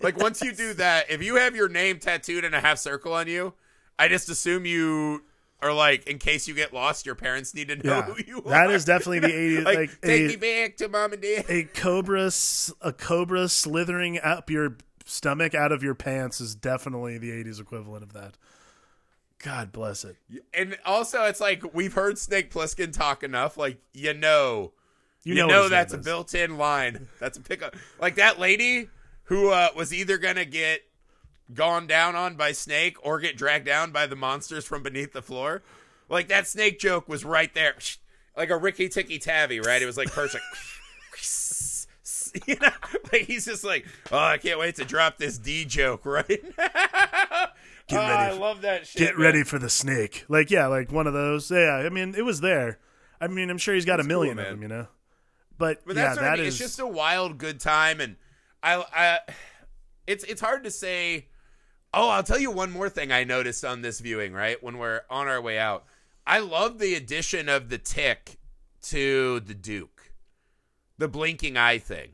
[0.01, 3.13] Like once you do that, if you have your name tattooed in a half circle
[3.13, 3.53] on you,
[3.97, 5.23] I just assume you
[5.61, 8.37] are like, in case you get lost, your parents need to know Yeah, who you
[8.39, 8.49] are.
[8.49, 9.63] that is definitely the '80s.
[9.65, 11.45] like, like take a, me back to mom and dad.
[11.49, 12.29] a cobra,
[12.81, 18.03] a cobra slithering up your stomach out of your pants is definitely the '80s equivalent
[18.03, 18.37] of that.
[19.39, 20.15] God bless it.
[20.53, 23.57] And also, it's like we've heard Snake Plissken talk enough.
[23.57, 24.73] Like you know,
[25.23, 27.07] You you, know know, that's a built-in line.
[27.19, 27.75] That's a pickup.
[27.99, 28.89] Like that lady
[29.25, 30.81] who uh, was either gonna get
[31.53, 35.21] gone down on by Snake or get dragged down by the monsters from beneath the
[35.21, 35.61] floor.
[36.09, 37.75] Like that Snake joke was right there,
[38.37, 39.81] like a Rikki-Tikki-Tavi, right?
[39.81, 40.43] It was like perfect.
[42.47, 42.69] you know,
[43.13, 46.67] like he's just like, oh, I can't wait to drop this D joke right now.
[47.87, 48.99] Get Oh, ready I for- love that shit.
[48.99, 49.21] Get man.
[49.23, 50.25] ready for the snake.
[50.27, 51.49] Like yeah, like one of those.
[51.49, 52.79] Yeah, I mean it was there.
[53.21, 54.87] I mean I'm sure he's got a million cool, of them, you know.
[55.57, 56.45] But, But yeah, that's what I mean.
[56.45, 58.17] is It's just a wild good time, and
[58.61, 59.19] I, I,
[60.07, 61.27] it's it's hard to say.
[61.95, 64.33] Oh, I'll tell you one more thing I noticed on this viewing.
[64.33, 65.85] Right when we're on our way out,
[66.27, 68.37] I love the addition of the tick
[68.83, 70.11] to the Duke,
[70.97, 72.11] the blinking eye thing,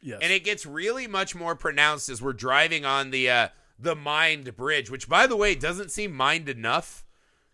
[0.00, 0.20] yes.
[0.22, 4.56] and it gets really much more pronounced as we're driving on the uh, the Mined
[4.56, 7.04] Bridge, which, by the way, doesn't seem mined enough.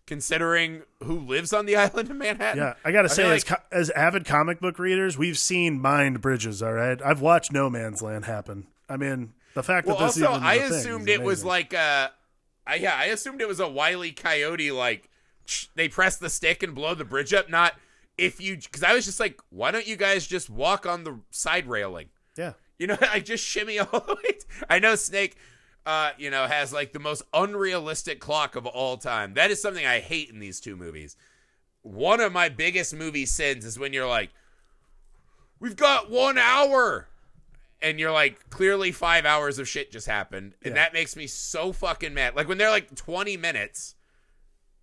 [0.05, 3.57] Considering who lives on the island of Manhattan, yeah, I gotta I say, as, co-
[3.71, 6.63] as avid comic book readers, we've seen mined bridges.
[6.63, 8.65] All right, I've watched No Man's Land happen.
[8.89, 12.11] I mean, the fact Well, that this also, I assumed it was like a,
[12.65, 14.71] I, yeah, I assumed it was a wily coyote.
[14.71, 15.09] Like
[15.75, 17.49] they press the stick and blow the bridge up.
[17.49, 17.73] Not
[18.17, 21.19] if you, because I was just like, why don't you guys just walk on the
[21.31, 22.09] side railing?
[22.37, 24.37] yeah, You know, I just shimmy all the way.
[24.69, 25.35] I know Snake,
[25.85, 29.33] uh, you know, has like the most unrealistic clock of all time.
[29.33, 31.15] That is something I hate in these two movies.
[31.81, 34.29] One of my biggest movie sins is when you're like,
[35.59, 37.07] we've got one hour.
[37.81, 40.53] And you're like, clearly five hours of shit just happened.
[40.63, 40.81] And Yeah.
[40.83, 42.35] that makes me so fucking mad.
[42.35, 43.95] Like when they're like 20 minutes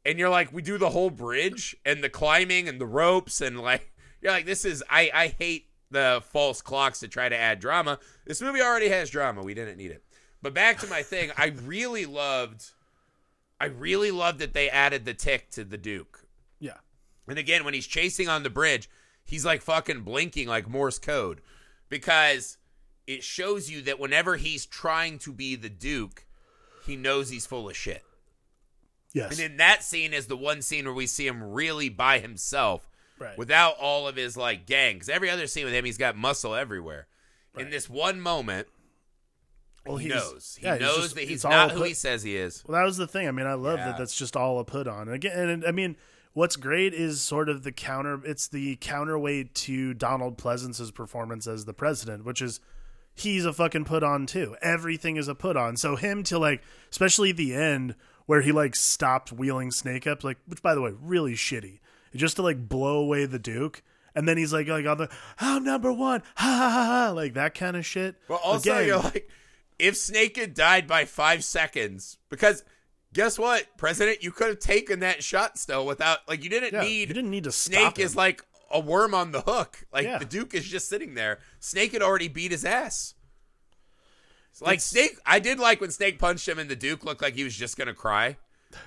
[0.05, 3.61] and you're like, we do the whole bridge and the climbing and the ropes and
[3.61, 3.93] like,
[4.23, 7.99] you're like, this is, I, I hate the false clocks to try to add drama.
[8.25, 9.43] This movie already has drama.
[9.43, 10.03] We didn't need it.
[10.43, 12.71] But back to my thing, I really loved,
[13.61, 16.27] I really loved that they added the tick to the Duke.
[16.61, 16.79] yeah,
[17.29, 18.89] And again, when he's chasing on the bridge,
[19.25, 21.41] he's like fucking blinking like Morse code
[21.89, 22.59] because
[23.07, 26.25] it shows you that whenever he's trying to be the Duke,
[26.85, 28.03] he knows he's full of shit.
[29.13, 32.19] yes, And in that scene is the one scene where we see him really by
[32.19, 32.89] himself
[33.19, 33.37] right.
[33.39, 34.95] without all of his like gang.
[34.97, 37.07] Because every other scene with him, he's got muscle everywhere.
[37.57, 38.69] In this one moment,
[39.87, 40.57] well, he knows.
[40.61, 42.63] He yeah, knows just- that he's not who put- he says he is.
[42.67, 43.29] Well, that was the thing.
[43.29, 43.93] I mean, I love Yeah.
[43.93, 43.99] that.
[43.99, 45.03] That's just all a put on.
[45.09, 45.97] And again, and I mean,
[46.35, 48.21] what's great is sort of the counter.
[48.27, 52.61] It's the counterweight to Donald Pleasence's performance as the president, which is
[53.17, 54.55] he's a fucking put on too.
[54.63, 55.77] Everything is a put on.
[55.77, 57.97] So him to like, especially the end
[58.27, 61.81] where he like stopped wheeling Snake up, like, which by the way, really shitty.
[62.15, 63.83] Just to like blow away the Duke.
[64.15, 65.09] and then he's like like on the
[65.39, 68.17] I'm number one, ha ha ha ha, like that kind of shit.
[68.29, 69.31] Well, also Again, you're like,
[69.79, 72.65] if Snake had died by five seconds, because
[73.13, 76.81] guess what, President, you could have taken that shot still without like you didn't yeah,
[76.81, 79.85] need you didn't need to Snake stop is like a worm on the hook.
[79.93, 80.19] Like Yeah.
[80.19, 81.39] the Duke is just sitting there.
[81.61, 83.15] Snake had already beat his ass.
[84.61, 87.35] Like It's- Snake, I did like when Snake punched him and the Duke looked like
[87.35, 88.39] he was just gonna cry.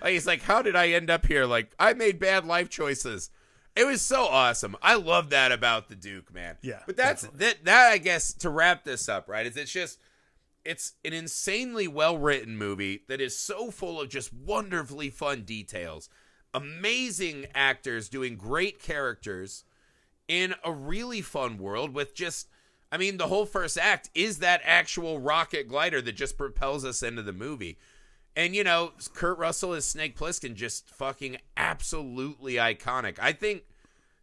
[0.01, 1.45] Like he's like, "How did I end up here?
[1.45, 3.29] Like I made bad life choices."
[3.75, 4.75] It was so awesome.
[4.81, 6.57] I love that about the Duke, man.
[6.61, 7.63] Yeah, but that's that.
[7.65, 9.45] That I guess to wrap this up, right?
[9.45, 9.99] Is it's just
[10.65, 16.09] it's an insanely well written movie that is so full of just wonderfully fun details,
[16.53, 19.63] amazing actors doing great characters
[20.29, 22.47] in a really fun world with just
[22.91, 27.03] I mean the whole first act is that actual rocket glider that just propels us
[27.03, 27.77] into the movie.
[28.35, 33.17] And you know, Kurt Russell as Snake Plissken just fucking absolutely iconic.
[33.19, 33.63] I think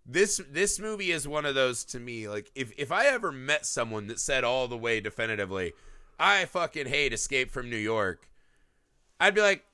[0.06, 3.66] this this movie is one of those to me like if if I ever met
[3.66, 5.74] someone that said all the way definitively,
[6.18, 8.28] I fucking hate Escape from New York,
[9.18, 9.64] I'd be like,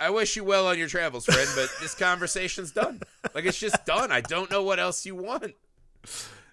[0.00, 3.02] I wish you well on your travels, friend, but this conversation's done.
[3.34, 4.10] Like it's just done.
[4.10, 5.52] I don't know what else you want.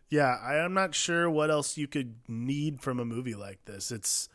[0.10, 3.92] Yeah, I am not sure what else you could need from a movie like this.
[3.92, 4.28] It's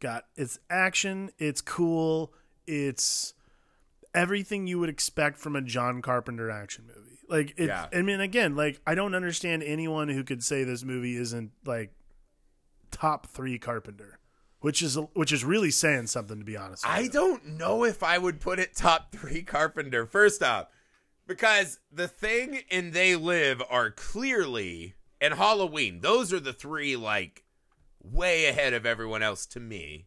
[0.00, 2.32] got it's action, it's cool,
[2.66, 3.34] it's
[4.14, 7.18] everything you would expect from a John Carpenter action movie.
[7.28, 7.86] Like it Yeah.
[7.92, 11.92] I mean again, like I don't understand anyone who could say this movie isn't like
[12.90, 14.18] top 3 Carpenter,
[14.60, 16.84] which is which is really saying something to be honest.
[16.84, 17.10] with I you.
[17.10, 20.06] don't know if I would put it top three Carpenter.
[20.06, 20.68] First off,
[21.30, 27.44] because The Thing and They Live are clearly, and Halloween, those are the three, like,
[28.02, 30.06] way ahead of everyone else to me.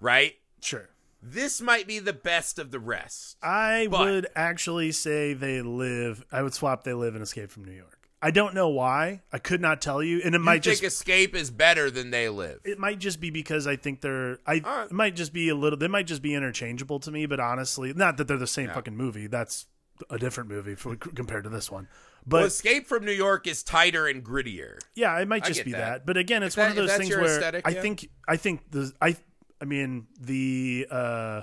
[0.00, 0.34] Right?
[0.62, 0.88] Sure.
[1.22, 3.36] This might be the best of the rest.
[3.42, 6.24] I But- would actually say they live.
[6.32, 7.98] I would swap they live and escape from New York.
[8.24, 9.22] I don't know why.
[9.32, 12.10] I could not tell you, and it I might think just Escape is better than
[12.12, 12.60] They Live.
[12.64, 14.38] it might just be because I think they're.
[14.46, 14.86] I right.
[14.86, 15.76] it might just be a little.
[15.76, 17.26] They might just be interchangeable to me.
[17.26, 18.74] But honestly, not that they're the same Yeah.
[18.74, 19.26] fucking movie.
[19.26, 19.66] That's
[20.10, 21.88] a different movie for, compared to this one.
[22.26, 24.78] well, But Escape from New York is tighter and grittier.
[24.94, 25.78] yeah, it might just be that.
[25.78, 26.06] that.
[26.06, 27.82] But again, it's one of those things where aesthetic, I yeah.
[27.82, 29.16] think I think the I
[29.60, 31.42] I mean the uh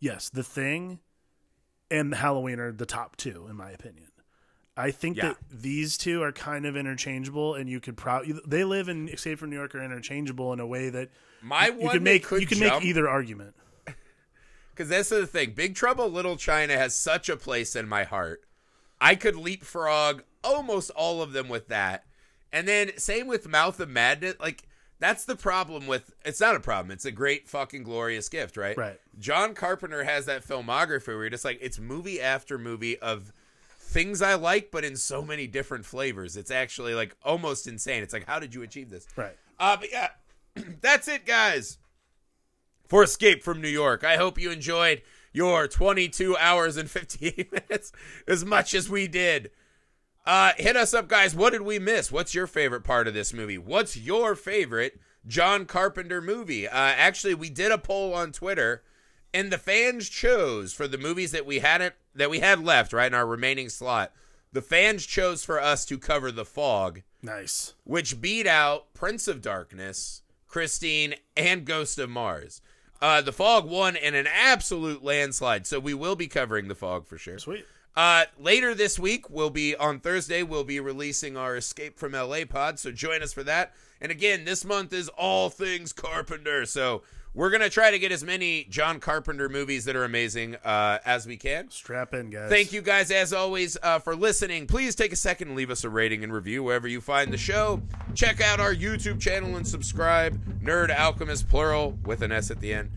[0.00, 1.00] yes the thing
[1.90, 4.08] and Halloween are the top two in my opinion.
[4.78, 5.28] I think Yeah.
[5.28, 9.38] that these two are kind of interchangeable, and you could probably they live in Escape
[9.38, 11.08] from New York are interchangeable in a way that
[11.40, 13.54] My you one could that make could you can jump, make either argument.
[14.76, 15.52] Because that's the thing.
[15.52, 18.42] Big Trouble Little China has such a place in my heart.
[19.00, 22.04] I could leapfrog almost all of them with that.
[22.52, 24.34] And then same with Mouth of Madness.
[24.38, 24.64] Like,
[24.98, 26.90] that's the problem with it's not a problem.
[26.90, 28.76] It's a great fucking glorious gift, right?
[28.76, 29.00] Right.
[29.18, 33.32] John Carpenter has that filmography where you're just like, it's movie after movie of
[33.78, 36.36] things I like, but in so many different flavors.
[36.36, 38.02] It's actually like almost insane.
[38.02, 39.06] It's like, how did you achieve this?
[39.16, 39.36] Right.
[39.58, 40.08] Uh, but yeah,
[40.82, 41.78] that's it, guys,
[42.88, 44.04] for Escape from New York.
[44.04, 47.92] I hope you enjoyed your 22 hours and 58 minutes
[48.26, 49.50] as much as we did.
[50.24, 51.34] Uh, hit us up, guys.
[51.36, 52.10] What did we miss?
[52.10, 53.58] What's your favorite part of this movie?
[53.58, 56.66] What's your favorite John Carpenter movie?
[56.66, 58.82] Uh, actually, we did a poll on Twitter,
[59.32, 63.06] and the fans chose for the movies that we hadn't that we had left, right
[63.06, 64.12] in our remaining slot.
[64.52, 67.74] The fans chose for us to cover The Fog Nice.
[67.84, 72.62] which beat out Prince of Darkness, Christine, and Ghost of Mars.
[73.00, 77.06] Uh, the Fog won in an absolute landslide, so we will be covering the Fog
[77.06, 77.38] for sure.
[77.38, 77.66] Sweet.
[77.96, 80.42] Uh, later this week, we'll be on Thursday.
[80.42, 83.72] We'll be releasing our Escape from LA pod, so join us for that.
[84.00, 87.02] And again, this month is all things Carpenter, so
[87.36, 91.26] we're gonna try to get as many John Carpenter movies that are amazing uh, as
[91.26, 91.70] we can.
[91.70, 92.48] Strap in, guys.
[92.48, 94.66] Thank you guys, as always, uh, for listening.
[94.66, 97.36] Please take a second and leave us a rating and review wherever you find the
[97.36, 97.82] show.
[98.14, 100.42] Check out our YouTube channel and subscribe.
[100.62, 102.90] Nerd Alchemist, plural, with an S at the end.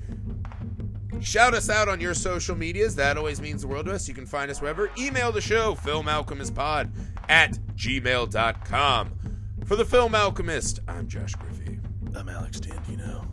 [1.19, 2.95] Shout us out on your social medias.
[2.95, 4.07] That always means the world to us.
[4.07, 4.89] You can find us wherever.
[4.97, 6.89] Email the show, filmalchemistpod
[7.27, 9.11] at gmail.com.
[9.65, 11.77] For the Film Alchemist, I'm Josh Griffey.
[12.15, 13.27] I'm Alex Dandino.